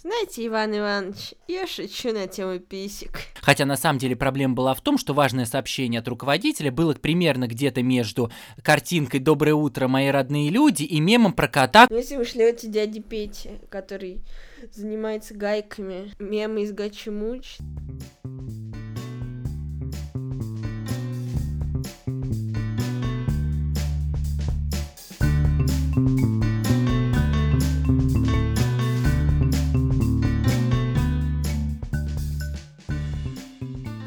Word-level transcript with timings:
Знаете, 0.00 0.46
Иван 0.46 0.78
Иванович, 0.78 1.34
я 1.48 1.66
шучу 1.66 2.12
на 2.12 2.28
тему 2.28 2.60
писек. 2.60 3.18
Хотя 3.40 3.64
на 3.66 3.76
самом 3.76 3.98
деле 3.98 4.14
проблема 4.14 4.54
была 4.54 4.72
в 4.74 4.80
том, 4.80 4.96
что 4.96 5.12
важное 5.12 5.44
сообщение 5.44 5.98
от 5.98 6.06
руководителя 6.06 6.70
было 6.70 6.94
примерно 6.94 7.48
где-то 7.48 7.82
между 7.82 8.30
картинкой 8.62 9.18
«Доброе 9.18 9.54
утро, 9.54 9.88
мои 9.88 10.06
родные 10.06 10.50
люди» 10.50 10.84
и 10.84 11.00
мемом 11.00 11.32
про 11.32 11.48
кота. 11.48 11.88
Ну, 11.90 11.96
если 11.96 12.14
вы 12.14 12.24
шлете 12.24 12.68
дяде 12.68 13.00
Пете, 13.00 13.60
который 13.70 14.22
занимается 14.70 15.34
гайками, 15.34 16.12
мемы 16.20 16.62
из 16.62 16.72
Гачи-Муч. 16.72 17.58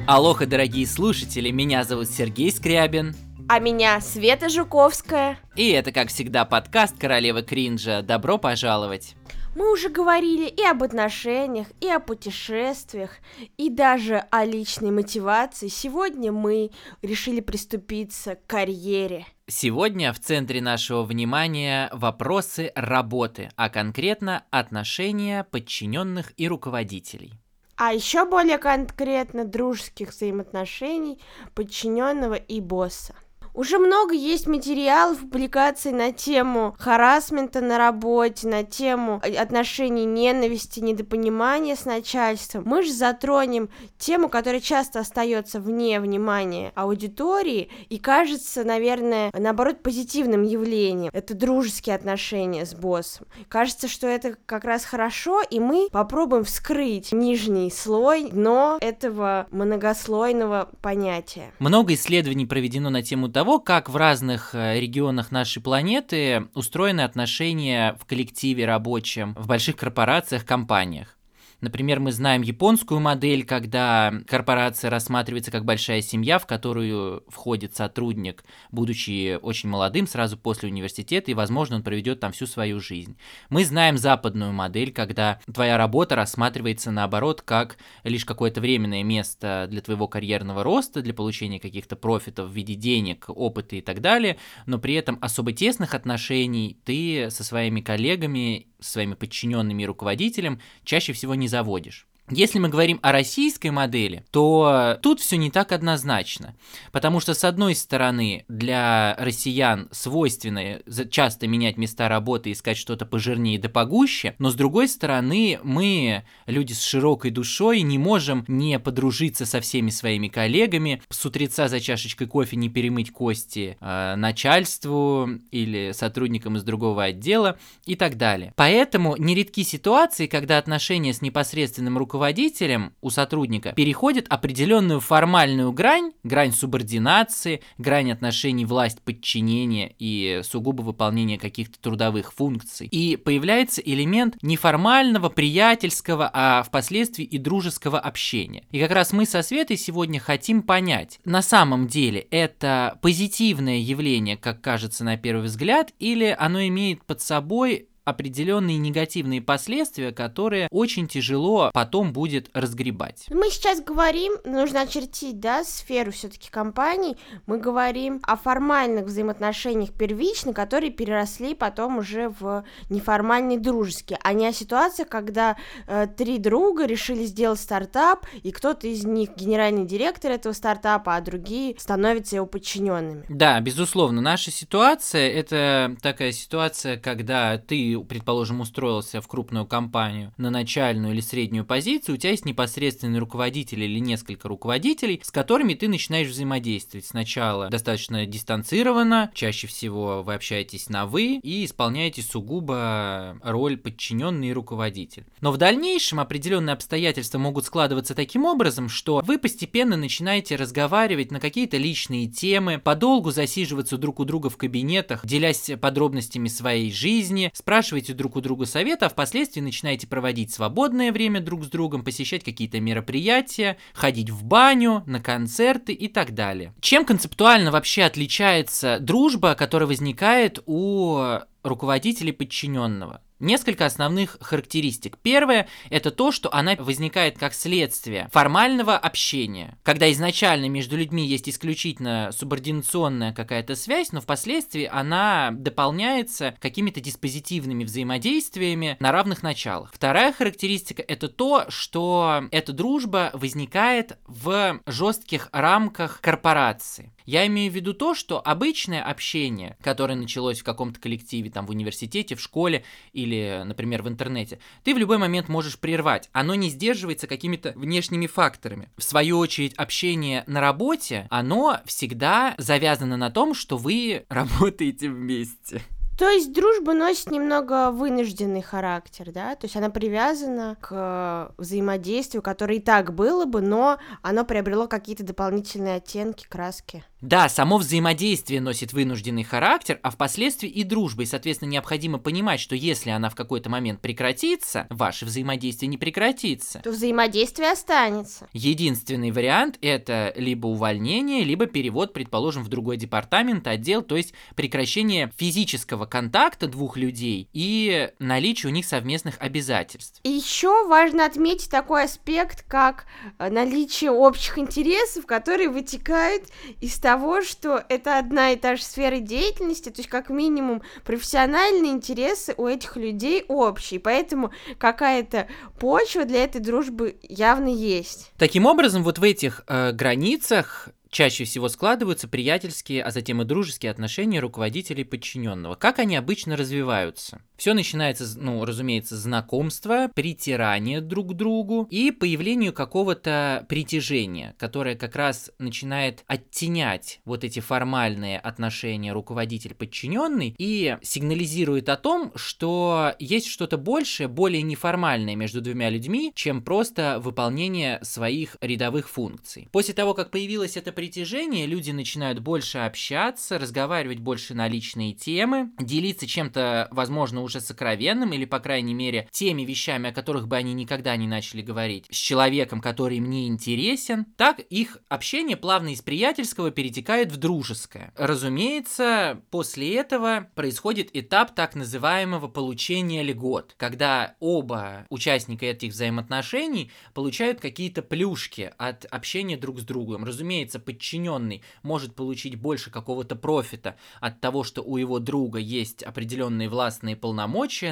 Алоха, 0.07 0.45
дорогие 0.45 0.87
слушатели, 0.87 1.51
меня 1.51 1.83
зовут 1.83 2.09
Сергей 2.09 2.51
Скрябин. 2.51 3.15
А 3.47 3.59
меня 3.59 4.01
Света 4.01 4.49
Жуковская. 4.49 5.37
И 5.55 5.69
это, 5.69 5.91
как 5.91 6.09
всегда, 6.09 6.43
подкаст 6.43 6.97
«Королева 6.97 7.43
кринжа». 7.43 8.01
Добро 8.01 8.37
пожаловать! 8.37 9.15
Мы 9.55 9.71
уже 9.71 9.89
говорили 9.89 10.47
и 10.47 10.63
об 10.63 10.81
отношениях, 10.81 11.67
и 11.81 11.89
о 11.89 11.99
путешествиях, 11.99 13.17
и 13.57 13.69
даже 13.69 14.23
о 14.31 14.45
личной 14.45 14.91
мотивации. 14.91 15.67
Сегодня 15.67 16.31
мы 16.31 16.71
решили 17.01 17.41
приступиться 17.41 18.35
к 18.35 18.47
карьере. 18.47 19.25
Сегодня 19.47 20.13
в 20.13 20.19
центре 20.19 20.61
нашего 20.61 21.03
внимания 21.03 21.89
вопросы 21.91 22.71
работы, 22.75 23.49
а 23.57 23.69
конкретно 23.69 24.45
отношения 24.51 25.43
подчиненных 25.43 26.31
и 26.37 26.47
руководителей 26.47 27.40
а 27.83 27.93
еще 27.93 28.25
более 28.25 28.59
конкретно 28.59 29.43
дружеских 29.43 30.09
взаимоотношений 30.09 31.19
подчиненного 31.55 32.35
и 32.35 32.61
босса. 32.61 33.15
Уже 33.53 33.79
много 33.79 34.13
есть 34.13 34.47
материалов, 34.47 35.19
публикаций 35.19 35.91
на 35.91 36.13
тему 36.13 36.75
харасмента 36.79 37.59
на 37.59 37.77
работе, 37.77 38.47
на 38.47 38.63
тему 38.63 39.21
отношений 39.37 40.05
ненависти, 40.05 40.79
недопонимания 40.79 41.75
с 41.75 41.85
начальством. 41.85 42.63
Мы 42.65 42.83
же 42.83 42.93
затронем 42.93 43.69
тему, 43.97 44.29
которая 44.29 44.61
часто 44.61 45.01
остается 45.01 45.59
вне 45.59 45.99
внимания 45.99 46.71
аудитории 46.75 47.69
и 47.89 47.97
кажется, 47.97 48.63
наверное, 48.63 49.31
наоборот, 49.37 49.83
позитивным 49.83 50.43
явлением. 50.43 51.11
Это 51.13 51.33
дружеские 51.33 51.95
отношения 51.95 52.65
с 52.65 52.73
боссом. 52.73 53.27
Кажется, 53.49 53.89
что 53.89 54.07
это 54.07 54.37
как 54.45 54.63
раз 54.63 54.85
хорошо, 54.85 55.41
и 55.41 55.59
мы 55.59 55.89
попробуем 55.91 56.45
вскрыть 56.45 57.11
нижний 57.11 57.69
слой, 57.69 58.29
дно 58.31 58.77
этого 58.79 59.47
многослойного 59.51 60.69
понятия. 60.81 61.51
Много 61.59 61.93
исследований 61.95 62.45
проведено 62.45 62.89
на 62.89 63.03
тему 63.03 63.27
того, 63.27 63.40
того, 63.41 63.57
как 63.57 63.89
в 63.89 63.95
разных 63.95 64.53
э, 64.53 64.79
регионах 64.79 65.31
нашей 65.31 65.63
планеты 65.63 66.47
устроены 66.53 67.01
отношения 67.01 67.97
в 67.99 68.05
коллективе 68.05 68.67
рабочем, 68.67 69.33
в 69.33 69.47
больших 69.47 69.77
корпорациях, 69.77 70.45
компаниях. 70.45 71.17
Например, 71.61 71.99
мы 71.99 72.11
знаем 72.11 72.41
японскую 72.41 72.99
модель, 72.99 73.45
когда 73.45 74.11
корпорация 74.27 74.89
рассматривается 74.89 75.51
как 75.51 75.63
большая 75.63 76.01
семья, 76.01 76.39
в 76.39 76.47
которую 76.47 77.23
входит 77.27 77.75
сотрудник, 77.75 78.43
будучи 78.71 79.37
очень 79.41 79.69
молодым, 79.69 80.07
сразу 80.07 80.37
после 80.37 80.69
университета, 80.69 81.29
и, 81.29 81.35
возможно, 81.35 81.75
он 81.75 81.83
проведет 81.83 82.19
там 82.19 82.31
всю 82.31 82.47
свою 82.47 82.79
жизнь. 82.79 83.15
Мы 83.49 83.63
знаем 83.63 83.99
западную 83.99 84.51
модель, 84.53 84.91
когда 84.91 85.39
твоя 85.53 85.77
работа 85.77 86.15
рассматривается, 86.15 86.89
наоборот, 86.89 87.43
как 87.43 87.77
лишь 88.03 88.25
какое-то 88.25 88.59
временное 88.59 89.03
место 89.03 89.67
для 89.69 89.81
твоего 89.81 90.07
карьерного 90.07 90.63
роста, 90.63 91.03
для 91.03 91.13
получения 91.13 91.59
каких-то 91.59 91.95
профитов 91.95 92.49
в 92.49 92.53
виде 92.53 92.73
денег, 92.73 93.25
опыта 93.27 93.75
и 93.75 93.81
так 93.81 94.01
далее, 94.01 94.37
но 94.65 94.79
при 94.79 94.95
этом 94.95 95.19
особо 95.21 95.53
тесных 95.53 95.93
отношений 95.93 96.79
ты 96.85 97.29
со 97.29 97.43
своими 97.43 97.81
коллегами, 97.81 98.67
своими 98.81 99.13
подчиненными 99.13 99.83
и 99.83 99.85
руководителем 99.85 100.59
чаще 100.83 101.13
всего 101.13 101.35
не 101.35 101.47
заводишь. 101.47 102.07
Если 102.31 102.59
мы 102.59 102.69
говорим 102.69 102.99
о 103.01 103.11
российской 103.11 103.71
модели, 103.71 104.23
то 104.31 104.97
тут 105.01 105.19
все 105.19 105.35
не 105.35 105.51
так 105.51 105.71
однозначно. 105.73 106.55
Потому 106.91 107.19
что, 107.19 107.33
с 107.33 107.43
одной 107.43 107.75
стороны, 107.75 108.45
для 108.47 109.15
россиян 109.19 109.89
свойственно 109.91 110.79
часто 111.09 111.47
менять 111.47 111.77
места 111.77 112.07
работы, 112.07 112.51
искать 112.51 112.77
что-то 112.77 113.05
пожирнее 113.05 113.59
да 113.59 113.67
погуще, 113.67 114.35
но 114.39 114.49
с 114.49 114.55
другой 114.55 114.87
стороны, 114.87 115.59
мы, 115.63 116.23
люди 116.45 116.73
с 116.73 116.81
широкой 116.81 117.31
душой, 117.31 117.81
не 117.81 117.97
можем 117.97 118.45
не 118.47 118.79
подружиться 118.79 119.45
со 119.45 119.59
всеми 119.59 119.89
своими 119.89 120.29
коллегами, 120.29 121.01
с 121.09 121.25
утреца 121.25 121.67
за 121.67 121.79
чашечкой 121.81 122.27
кофе 122.27 122.55
не 122.55 122.69
перемыть 122.69 123.11
кости 123.11 123.77
э, 123.79 124.15
начальству 124.15 125.29
или 125.51 125.91
сотрудникам 125.93 126.55
из 126.55 126.63
другого 126.63 127.03
отдела 127.03 127.57
и 127.85 127.95
так 127.95 128.17
далее. 128.17 128.53
Поэтому 128.55 129.17
нередки 129.17 129.63
ситуации, 129.63 130.27
когда 130.27 130.57
отношения 130.57 131.13
с 131.13 131.21
непосредственным 131.21 131.97
руководителем 131.97 132.20
руководителем 132.21 132.93
у 133.01 133.09
сотрудника 133.09 133.73
переходит 133.73 134.27
определенную 134.29 134.99
формальную 134.99 135.71
грань, 135.71 136.11
грань 136.23 136.51
субординации, 136.51 137.61
грань 137.79 138.11
отношений 138.11 138.63
власть-подчинения 138.63 139.95
и 139.97 140.41
сугубо 140.43 140.83
выполнения 140.83 141.39
каких-то 141.39 141.79
трудовых 141.79 142.31
функций. 142.31 142.87
И 142.91 143.15
появляется 143.15 143.81
элемент 143.81 144.37
неформального, 144.43 145.29
приятельского, 145.29 146.29
а 146.31 146.61
впоследствии 146.61 147.25
и 147.25 147.39
дружеского 147.39 147.99
общения. 147.99 148.65
И 148.69 148.79
как 148.79 148.91
раз 148.91 149.13
мы 149.13 149.25
со 149.25 149.41
Светой 149.41 149.77
сегодня 149.77 150.19
хотим 150.19 150.61
понять, 150.61 151.19
на 151.25 151.41
самом 151.41 151.87
деле 151.87 152.27
это 152.29 152.99
позитивное 153.01 153.79
явление, 153.79 154.37
как 154.37 154.61
кажется 154.61 155.03
на 155.03 155.17
первый 155.17 155.45
взгляд, 155.45 155.91
или 155.97 156.35
оно 156.37 156.61
имеет 156.67 157.03
под 157.03 157.19
собой 157.21 157.87
определенные 158.05 158.77
негативные 158.77 159.41
последствия, 159.41 160.11
которые 160.11 160.67
очень 160.71 161.07
тяжело 161.07 161.71
потом 161.73 162.13
будет 162.13 162.49
разгребать. 162.53 163.25
Мы 163.29 163.49
сейчас 163.49 163.81
говорим, 163.81 164.33
нужно 164.45 164.81
очертить, 164.81 165.39
да, 165.39 165.63
сферу 165.63 166.11
все-таки 166.11 166.49
компаний. 166.49 167.17
Мы 167.45 167.59
говорим 167.59 168.19
о 168.23 168.35
формальных 168.35 169.05
взаимоотношениях 169.05 169.91
первично, 169.91 170.53
которые 170.53 170.91
переросли 170.91 171.53
потом 171.53 171.97
уже 171.97 172.29
в 172.39 172.63
неформальные 172.89 173.59
дружеские, 173.59 174.19
а 174.23 174.33
не 174.33 174.47
о 174.47 174.53
ситуациях, 174.53 175.07
когда 175.09 175.57
э, 175.87 176.07
три 176.07 176.37
друга 176.39 176.85
решили 176.85 177.23
сделать 177.23 177.59
стартап, 177.59 178.25
и 178.43 178.51
кто-то 178.51 178.87
из 178.87 179.05
них 179.05 179.35
генеральный 179.35 179.85
директор 179.85 180.31
этого 180.31 180.53
стартапа, 180.53 181.15
а 181.15 181.21
другие 181.21 181.75
становятся 181.77 182.37
его 182.37 182.45
подчиненными. 182.45 183.25
Да, 183.29 183.59
безусловно, 183.59 184.21
наша 184.21 184.51
ситуация 184.51 185.29
это 185.29 185.95
такая 186.01 186.31
ситуация, 186.31 186.97
когда 186.97 187.57
ты 187.57 187.90
предположим, 187.97 188.61
устроился 188.61 189.21
в 189.21 189.27
крупную 189.27 189.65
компанию 189.65 190.33
на 190.37 190.49
начальную 190.49 191.13
или 191.13 191.21
среднюю 191.21 191.65
позицию, 191.65 192.15
у 192.15 192.17
тебя 192.17 192.31
есть 192.31 192.45
непосредственный 192.45 193.19
руководитель 193.19 193.83
или 193.83 193.99
несколько 193.99 194.47
руководителей, 194.47 195.21
с 195.23 195.31
которыми 195.31 195.73
ты 195.73 195.87
начинаешь 195.87 196.29
взаимодействовать. 196.29 197.05
Сначала 197.05 197.69
достаточно 197.69 198.25
дистанцированно, 198.25 199.31
чаще 199.33 199.67
всего 199.67 200.23
вы 200.23 200.35
общаетесь 200.35 200.89
на 200.89 201.05
«вы» 201.05 201.39
и 201.41 201.65
исполняете 201.65 202.21
сугубо 202.21 203.37
роль 203.43 203.77
подчиненный 203.77 204.49
и 204.49 204.53
руководитель. 204.53 205.25
Но 205.41 205.51
в 205.51 205.57
дальнейшем 205.57 206.19
определенные 206.19 206.73
обстоятельства 206.73 207.37
могут 207.37 207.65
складываться 207.65 208.15
таким 208.15 208.45
образом, 208.45 208.89
что 208.89 209.21
вы 209.25 209.37
постепенно 209.37 209.97
начинаете 209.97 210.55
разговаривать 210.55 211.31
на 211.31 211.39
какие-то 211.39 211.77
личные 211.77 212.27
темы, 212.27 212.79
подолгу 212.79 213.31
засиживаться 213.31 213.97
друг 213.97 214.19
у 214.19 214.25
друга 214.25 214.49
в 214.49 214.57
кабинетах, 214.57 215.25
делясь 215.25 215.71
подробностями 215.79 216.47
своей 216.47 216.91
жизни, 216.91 217.51
спрашивать 217.53 217.80
спрашиваете 217.81 218.13
друг 218.13 218.35
у 218.35 218.41
друга 218.41 218.67
совета, 218.67 219.07
а 219.07 219.09
впоследствии 219.09 219.59
начинаете 219.59 220.05
проводить 220.05 220.53
свободное 220.53 221.11
время 221.11 221.39
друг 221.39 221.63
с 221.63 221.67
другом, 221.67 222.03
посещать 222.03 222.43
какие-то 222.43 222.79
мероприятия, 222.79 223.75
ходить 223.95 224.29
в 224.29 224.43
баню, 224.43 225.03
на 225.07 225.19
концерты 225.19 225.91
и 225.91 226.07
так 226.07 226.35
далее. 226.35 226.75
Чем 226.79 227.05
концептуально 227.05 227.71
вообще 227.71 228.03
отличается 228.03 228.99
дружба, 228.99 229.55
которая 229.55 229.87
возникает 229.87 230.61
у 230.67 231.39
руководителей 231.63 232.33
подчиненного? 232.33 233.21
Несколько 233.41 233.87
основных 233.87 234.37
характеристик. 234.39 235.17
Первое– 235.17 235.67
это 235.89 236.11
то, 236.11 236.31
что 236.31 236.53
она 236.53 236.75
возникает 236.75 237.39
как 237.39 237.55
следствие 237.55 238.29
формального 238.31 238.95
общения, 238.95 239.79
когда 239.81 240.11
изначально 240.11 240.69
между 240.69 240.95
людьми 240.95 241.25
есть 241.25 241.49
исключительно 241.49 242.29
субординационная 242.37 243.33
какая-то 243.33 243.75
связь, 243.75 244.11
но 244.11 244.21
впоследствии 244.21 244.85
она 244.85 245.49
дополняется 245.53 246.55
какими-то 246.59 247.01
диспозитивными 247.01 247.83
взаимодействиями 247.83 248.95
на 248.99 249.11
равных 249.11 249.41
началах. 249.41 249.91
Вторая 249.91 250.33
характеристика– 250.33 251.03
это 251.07 251.27
то, 251.27 251.65
что 251.69 252.43
эта 252.51 252.73
дружба 252.73 253.31
возникает 253.33 254.19
в 254.27 254.79
жестких 254.85 255.49
рамках 255.51 256.21
корпорации. 256.21 257.11
Я 257.31 257.47
имею 257.47 257.71
в 257.71 257.75
виду 257.75 257.93
то, 257.93 258.13
что 258.13 258.41
обычное 258.45 259.01
общение, 259.01 259.77
которое 259.81 260.15
началось 260.15 260.59
в 260.59 260.65
каком-то 260.65 260.99
коллективе, 260.99 261.49
там, 261.49 261.65
в 261.65 261.69
университете, 261.69 262.35
в 262.35 262.41
школе 262.41 262.83
или, 263.13 263.61
например, 263.63 264.01
в 264.01 264.09
интернете, 264.09 264.59
ты 264.83 264.93
в 264.93 264.97
любой 264.97 265.17
момент 265.17 265.47
можешь 265.47 265.79
прервать. 265.79 266.29
Оно 266.33 266.55
не 266.55 266.69
сдерживается 266.69 267.27
какими-то 267.27 267.71
внешними 267.77 268.27
факторами. 268.27 268.89
В 268.97 269.03
свою 269.03 269.37
очередь, 269.37 269.73
общение 269.75 270.43
на 270.45 270.59
работе, 270.59 271.27
оно 271.29 271.79
всегда 271.85 272.53
завязано 272.57 273.15
на 273.15 273.29
том, 273.29 273.53
что 273.53 273.77
вы 273.77 274.25
работаете 274.29 275.09
вместе. 275.09 275.81
То 276.19 276.29
есть 276.29 276.51
дружба 276.51 276.91
носит 276.93 277.31
немного 277.31 277.91
вынужденный 277.91 278.61
характер, 278.61 279.31
да? 279.31 279.55
То 279.55 279.67
есть 279.67 279.77
она 279.77 279.89
привязана 279.89 280.75
к 280.81 281.53
взаимодействию, 281.57 282.41
которое 282.41 282.79
и 282.79 282.81
так 282.81 283.15
было 283.15 283.45
бы, 283.45 283.61
но 283.61 283.99
оно 284.21 284.43
приобрело 284.43 284.89
какие-то 284.89 285.23
дополнительные 285.23 285.95
оттенки, 285.95 286.45
краски. 286.49 287.05
Да, 287.21 287.49
само 287.49 287.77
взаимодействие 287.77 288.61
носит 288.61 288.93
вынужденный 288.93 289.43
характер, 289.43 289.99
а 290.01 290.09
впоследствии 290.09 290.67
и 290.67 290.83
дружба, 290.83 291.21
и, 291.21 291.27
соответственно, 291.27 291.69
необходимо 291.69 292.17
понимать, 292.17 292.59
что 292.59 292.75
если 292.75 293.11
она 293.11 293.29
в 293.29 293.35
какой-то 293.35 293.69
момент 293.69 294.01
прекратится, 294.01 294.87
ваше 294.89 295.25
взаимодействие 295.25 295.87
не 295.87 295.99
прекратится. 295.99 296.79
То 296.79 296.89
взаимодействие 296.89 297.71
останется. 297.71 298.49
Единственный 298.53 299.29
вариант– 299.29 299.77
это 299.81 300.33
либо 300.35 300.65
увольнение, 300.65 301.43
либо 301.43 301.67
перевод, 301.67 302.11
предположим, 302.11 302.63
в 302.63 302.69
другой 302.69 302.97
департамент, 302.97 303.67
отдел, 303.67 304.01
то 304.01 304.17
есть 304.17 304.33
прекращение 304.55 305.31
физического 305.37 306.07
контакта 306.07 306.67
двух 306.67 306.97
людей 306.97 307.47
и 307.53 308.09
наличие 308.17 308.71
у 308.71 308.73
них 308.73 308.85
совместных 308.85 309.35
обязательств. 309.39 310.19
И 310.23 310.29
еще 310.29 310.87
важно 310.87 311.27
отметить 311.27 311.69
такой 311.69 312.05
аспект, 312.05 312.65
как 312.67 313.05
э, 313.37 313.49
наличие 313.51 314.09
общих 314.09 314.57
интересов, 314.57 315.27
которые 315.27 315.69
вытекают 315.69 316.45
из 316.79 316.97
того, 316.97 317.10
того, 317.11 317.41
что 317.41 317.83
это 317.89 318.19
одна 318.19 318.51
и 318.51 318.55
та 318.55 318.77
же 318.77 318.83
сфера 318.83 319.19
деятельности, 319.19 319.89
то 319.89 319.99
есть 319.99 320.07
как 320.09 320.29
минимум 320.29 320.81
профессиональные 321.03 321.91
интересы 321.91 322.53
у 322.55 322.67
этих 322.67 322.95
людей 322.95 323.43
общие, 323.49 323.99
поэтому 323.99 324.51
какая-то 324.77 325.49
почва 325.77 326.23
для 326.23 326.45
этой 326.45 326.61
дружбы 326.61 327.17
явно 327.21 327.67
есть. 327.67 328.31
Таким 328.37 328.65
образом, 328.65 329.03
вот 329.03 329.19
в 329.19 329.23
этих 329.23 329.65
э, 329.67 329.91
границах 329.91 330.87
чаще 331.09 331.43
всего 331.43 331.67
складываются 331.67 332.29
приятельские, 332.29 333.03
а 333.03 333.11
затем 333.11 333.41
и 333.41 333.45
дружеские 333.45 333.91
отношения 333.91 334.39
руководителей 334.39 335.01
и 335.01 335.05
подчиненного. 335.05 335.75
Как 335.75 335.99
они 335.99 336.15
обычно 336.15 336.55
развиваются? 336.55 337.41
Все 337.61 337.75
начинается, 337.75 338.25
ну, 338.39 338.65
разумеется, 338.65 339.15
знакомство, 339.15 340.09
притирание 340.15 340.99
друг 340.99 341.33
к 341.33 341.35
другу 341.35 341.87
и 341.91 342.09
появлению 342.09 342.73
какого-то 342.73 343.67
притяжения, 343.69 344.55
которое 344.57 344.95
как 344.95 345.15
раз 345.15 345.51
начинает 345.59 346.23
оттенять 346.25 347.21
вот 347.23 347.43
эти 347.43 347.59
формальные 347.59 348.39
отношения 348.39 349.13
руководитель-подчиненный 349.13 350.55
и 350.57 350.97
сигнализирует 351.03 351.89
о 351.89 351.97
том, 351.97 352.31
что 352.33 353.13
есть 353.19 353.45
что-то 353.45 353.77
большее, 353.77 354.27
более 354.27 354.63
неформальное 354.63 355.35
между 355.35 355.61
двумя 355.61 355.91
людьми, 355.91 356.31
чем 356.33 356.63
просто 356.63 357.19
выполнение 357.19 357.99
своих 358.01 358.57
рядовых 358.59 359.07
функций. 359.07 359.69
После 359.71 359.93
того, 359.93 360.15
как 360.15 360.31
появилась 360.31 360.77
эта 360.77 360.91
притяжение, 360.91 361.67
люди 361.67 361.91
начинают 361.91 362.39
больше 362.39 362.79
общаться, 362.79 363.59
разговаривать 363.59 364.17
больше 364.17 364.55
на 364.55 364.67
личные 364.67 365.13
темы, 365.13 365.69
делиться 365.77 366.25
чем-то, 366.25 366.87
возможно, 366.89 367.43
уже 367.43 367.50
сокровенным 367.59 368.33
или, 368.33 368.45
по 368.45 368.59
крайней 368.59 368.93
мере, 368.93 369.27
теми 369.31 369.63
вещами, 369.63 370.09
о 370.09 370.13
которых 370.13 370.47
бы 370.47 370.55
они 370.55 370.73
никогда 370.73 371.15
не 371.15 371.27
начали 371.27 371.61
говорить, 371.61 372.05
с 372.09 372.15
человеком, 372.15 372.81
который 372.81 373.19
мне 373.19 373.47
интересен. 373.47 374.25
Так 374.37 374.59
их 374.59 374.97
общение 375.09 375.57
плавно 375.57 375.89
из 375.89 376.01
приятельского 376.01 376.71
перетекает 376.71 377.31
в 377.31 377.37
дружеское. 377.37 378.13
Разумеется, 378.15 379.41
после 379.49 379.95
этого 379.95 380.47
происходит 380.55 381.09
этап 381.13 381.55
так 381.55 381.75
называемого 381.75 382.47
получения 382.47 383.23
льгот, 383.23 383.75
когда 383.77 384.35
оба 384.39 385.05
участника 385.09 385.65
этих 385.65 385.91
взаимоотношений 385.93 386.91
получают 387.13 387.59
какие-то 387.59 388.01
плюшки 388.01 388.71
от 388.77 389.05
общения 389.05 389.57
друг 389.57 389.79
с 389.79 389.83
другом. 389.83 390.23
Разумеется, 390.23 390.79
подчиненный 390.79 391.63
может 391.83 392.15
получить 392.15 392.55
больше 392.55 392.91
какого-то 392.91 393.35
профита 393.35 393.95
от 394.19 394.39
того, 394.41 394.63
что 394.63 394.81
у 394.81 394.97
его 394.97 395.19
друга 395.19 395.59
есть 395.59 396.03
определенные 396.03 396.69
властные 396.69 397.15
полномочия, 397.15 397.40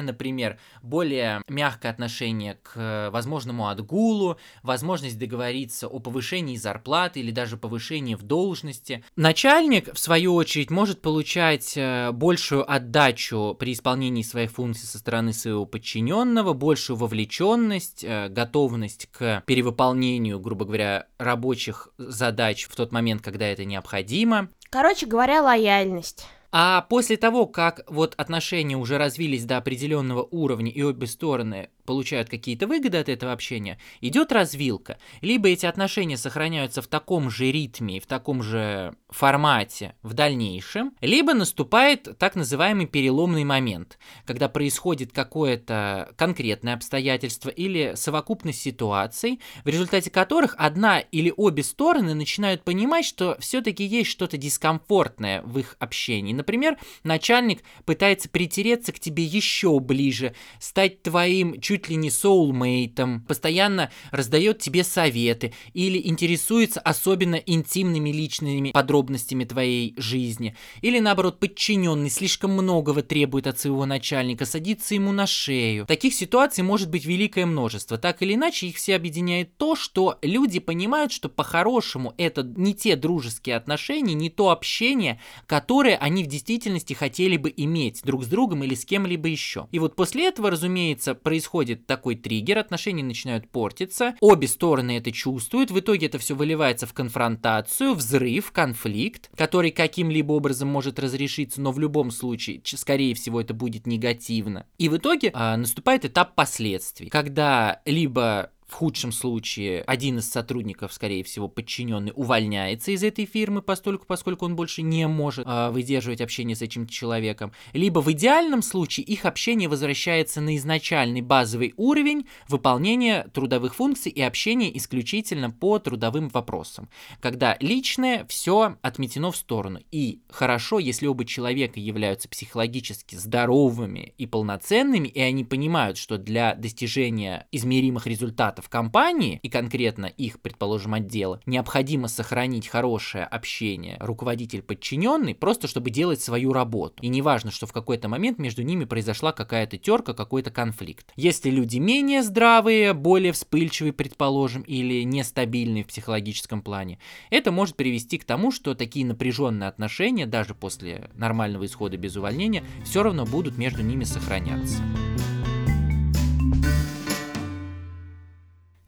например, 0.02 0.58
более 0.82 1.42
мягкое 1.48 1.90
отношение 1.90 2.58
к 2.62 3.10
возможному 3.12 3.68
отгулу, 3.68 4.38
возможность 4.62 5.18
договориться 5.18 5.88
о 5.88 5.98
повышении 5.98 6.56
зарплаты 6.56 7.20
или 7.20 7.30
даже 7.30 7.56
повышении 7.56 8.14
в 8.14 8.22
должности. 8.22 9.04
Начальник, 9.16 9.92
в 9.92 9.98
свою 9.98 10.34
очередь, 10.34 10.70
может 10.70 11.00
получать 11.00 11.76
э, 11.76 12.10
большую 12.12 12.70
отдачу 12.70 13.56
при 13.58 13.72
исполнении 13.72 14.22
своих 14.22 14.50
функций 14.50 14.86
со 14.86 14.98
стороны 14.98 15.32
своего 15.32 15.66
подчиненного, 15.66 16.52
большую 16.52 16.96
вовлеченность, 16.96 18.04
э, 18.04 18.28
готовность 18.28 19.06
к 19.12 19.42
перевыполнению, 19.46 20.40
грубо 20.40 20.64
говоря, 20.64 21.06
рабочих 21.18 21.88
задач 21.98 22.66
в 22.68 22.76
тот 22.76 22.92
момент, 22.92 23.22
когда 23.22 23.46
это 23.46 23.64
необходимо. 23.64 24.48
Короче 24.70 25.06
говоря, 25.06 25.42
лояльность. 25.42 26.26
А 26.52 26.82
после 26.82 27.16
того, 27.16 27.46
как 27.46 27.82
вот 27.86 28.14
отношения 28.16 28.76
уже 28.76 28.98
развились 28.98 29.44
до 29.44 29.56
определенного 29.56 30.26
уровня 30.30 30.70
и 30.70 30.82
обе 30.82 31.06
стороны 31.06 31.70
получают 31.84 32.28
какие-то 32.28 32.66
выгоды 32.66 32.98
от 32.98 33.08
этого 33.08 33.32
общения, 33.32 33.78
идет 34.00 34.32
развилка. 34.32 34.98
Либо 35.22 35.48
эти 35.48 35.66
отношения 35.66 36.16
сохраняются 36.16 36.82
в 36.82 36.86
таком 36.86 37.30
же 37.30 37.50
ритме 37.50 38.00
в 38.00 38.06
таком 38.06 38.42
же 38.42 38.94
формате 39.08 39.94
в 40.02 40.14
дальнейшем, 40.14 40.92
либо 41.00 41.34
наступает 41.34 42.16
так 42.18 42.36
называемый 42.36 42.86
переломный 42.86 43.44
момент, 43.44 43.98
когда 44.24 44.48
происходит 44.48 45.12
какое-то 45.12 46.12
конкретное 46.16 46.74
обстоятельство 46.74 47.48
или 47.48 47.94
совокупность 47.96 48.60
ситуаций, 48.60 49.40
в 49.64 49.68
результате 49.68 50.10
которых 50.10 50.54
одна 50.58 51.00
или 51.00 51.32
обе 51.36 51.62
стороны 51.62 52.14
начинают 52.14 52.62
понимать, 52.62 53.04
что 53.04 53.36
все-таки 53.40 53.84
есть 53.84 54.10
что-то 54.10 54.36
дискомфортное 54.36 55.42
в 55.42 55.58
их 55.58 55.76
общении. 55.78 56.32
Например, 56.40 56.78
начальник 57.04 57.62
пытается 57.84 58.30
притереться 58.30 58.92
к 58.92 58.98
тебе 58.98 59.24
еще 59.24 59.78
ближе, 59.78 60.34
стать 60.58 61.02
твоим 61.02 61.60
чуть 61.60 61.90
ли 61.90 61.96
не 61.96 62.10
соулмейтом, 62.10 63.20
постоянно 63.28 63.90
раздает 64.10 64.58
тебе 64.58 64.84
советы 64.84 65.52
или 65.74 66.00
интересуется 66.02 66.80
особенно 66.80 67.34
интимными 67.34 68.08
личными 68.08 68.70
подробностями 68.70 69.44
твоей 69.44 69.92
жизни, 69.98 70.56
или 70.80 70.98
наоборот 70.98 71.40
подчиненный 71.40 72.08
слишком 72.08 72.52
многого 72.52 73.02
требует 73.02 73.46
от 73.46 73.58
своего 73.58 73.84
начальника, 73.84 74.46
садится 74.46 74.94
ему 74.94 75.12
на 75.12 75.26
шею. 75.26 75.84
Таких 75.84 76.14
ситуаций 76.14 76.64
может 76.64 76.88
быть 76.88 77.04
великое 77.04 77.44
множество. 77.44 77.98
Так 77.98 78.22
или 78.22 78.32
иначе, 78.32 78.66
их 78.66 78.76
все 78.76 78.96
объединяет 78.96 79.58
то, 79.58 79.76
что 79.76 80.18
люди 80.22 80.58
понимают, 80.58 81.12
что 81.12 81.28
по-хорошему 81.28 82.14
это 82.16 82.42
не 82.42 82.72
те 82.72 82.96
дружеские 82.96 83.56
отношения, 83.56 84.14
не 84.14 84.30
то 84.30 84.48
общение, 84.48 85.20
которое 85.46 85.96
они 85.96 86.24
в 86.24 86.28
действительности 86.30 86.94
хотели 86.94 87.36
бы 87.36 87.52
иметь 87.54 88.00
друг 88.04 88.24
с 88.24 88.26
другом 88.26 88.64
или 88.64 88.74
с 88.74 88.84
кем-либо 88.84 89.28
еще. 89.28 89.68
И 89.72 89.78
вот 89.78 89.96
после 89.96 90.28
этого, 90.28 90.50
разумеется, 90.50 91.14
происходит 91.14 91.86
такой 91.86 92.14
триггер, 92.14 92.58
отношения 92.58 93.02
начинают 93.02 93.48
портиться, 93.48 94.14
обе 94.20 94.48
стороны 94.48 94.96
это 94.96 95.12
чувствуют, 95.12 95.70
в 95.70 95.78
итоге 95.78 96.06
это 96.06 96.18
все 96.18 96.34
выливается 96.34 96.86
в 96.86 96.94
конфронтацию, 96.94 97.94
взрыв, 97.94 98.52
конфликт, 98.52 99.30
который 99.36 99.70
каким-либо 99.70 100.32
образом 100.32 100.68
может 100.68 100.98
разрешиться, 100.98 101.60
но 101.60 101.72
в 101.72 101.78
любом 101.78 102.10
случае, 102.10 102.62
скорее 102.64 103.14
всего, 103.14 103.40
это 103.40 103.52
будет 103.52 103.86
негативно. 103.86 104.66
И 104.78 104.88
в 104.88 104.96
итоге 104.96 105.30
а, 105.34 105.56
наступает 105.56 106.04
этап 106.04 106.34
последствий, 106.34 107.08
когда 107.08 107.82
либо 107.84 108.50
в 108.70 108.74
худшем 108.74 109.12
случае 109.12 109.82
один 109.82 110.18
из 110.18 110.30
сотрудников, 110.30 110.92
скорее 110.92 111.24
всего, 111.24 111.48
подчиненный, 111.48 112.12
увольняется 112.14 112.92
из 112.92 113.02
этой 113.02 113.26
фирмы, 113.26 113.62
постольку, 113.62 114.06
поскольку 114.06 114.44
он 114.44 114.54
больше 114.54 114.82
не 114.82 115.06
может 115.08 115.46
э, 115.46 115.70
выдерживать 115.70 116.20
общение 116.20 116.54
с 116.54 116.62
этим 116.62 116.86
человеком. 116.86 117.52
Либо 117.72 117.98
в 117.98 118.10
идеальном 118.12 118.62
случае 118.62 119.04
их 119.06 119.24
общение 119.24 119.68
возвращается 119.68 120.40
на 120.40 120.56
изначальный 120.56 121.20
базовый 121.20 121.74
уровень 121.76 122.26
выполнения 122.48 123.28
трудовых 123.34 123.74
функций 123.74 124.12
и 124.12 124.22
общения 124.22 124.76
исключительно 124.76 125.50
по 125.50 125.78
трудовым 125.78 126.28
вопросам, 126.28 126.88
когда 127.20 127.56
личное 127.60 128.24
все 128.26 128.76
отметено 128.82 129.32
в 129.32 129.36
сторону. 129.36 129.80
И 129.90 130.20
хорошо, 130.28 130.78
если 130.78 131.06
оба 131.06 131.24
человека 131.24 131.80
являются 131.80 132.28
психологически 132.28 133.16
здоровыми 133.16 134.14
и 134.16 134.26
полноценными, 134.26 135.08
и 135.08 135.20
они 135.20 135.44
понимают, 135.44 135.98
что 135.98 136.18
для 136.18 136.54
достижения 136.54 137.48
измеримых 137.50 138.06
результатов 138.06 138.59
аппарата 138.60 138.62
в 138.62 138.68
компании, 138.68 139.40
и 139.42 139.48
конкретно 139.48 140.06
их, 140.06 140.40
предположим, 140.40 140.94
отдела, 140.94 141.40
необходимо 141.46 142.08
сохранить 142.08 142.68
хорошее 142.68 143.24
общение 143.24 143.96
руководитель-подчиненный, 144.00 145.34
просто 145.34 145.66
чтобы 145.68 145.90
делать 145.90 146.20
свою 146.20 146.52
работу. 146.52 147.02
И 147.02 147.08
неважно, 147.08 147.50
что 147.50 147.66
в 147.66 147.72
какой-то 147.72 148.08
момент 148.08 148.38
между 148.38 148.62
ними 148.62 148.84
произошла 148.84 149.32
какая-то 149.32 149.78
терка, 149.78 150.12
какой-то 150.14 150.50
конфликт. 150.50 151.12
Если 151.16 151.50
люди 151.50 151.78
менее 151.78 152.22
здравые, 152.22 152.92
более 152.92 153.32
вспыльчивые, 153.32 153.92
предположим, 153.92 154.62
или 154.62 155.02
нестабильные 155.04 155.84
в 155.84 155.88
психологическом 155.88 156.62
плане, 156.62 156.98
это 157.30 157.50
может 157.52 157.76
привести 157.76 158.18
к 158.18 158.24
тому, 158.24 158.52
что 158.52 158.74
такие 158.74 159.06
напряженные 159.06 159.68
отношения, 159.68 160.26
даже 160.26 160.54
после 160.54 161.10
нормального 161.14 161.64
исхода 161.64 161.96
без 161.96 162.16
увольнения, 162.16 162.62
все 162.84 163.02
равно 163.02 163.24
будут 163.24 163.58
между 163.58 163.82
ними 163.82 164.04
сохраняться. 164.04 164.82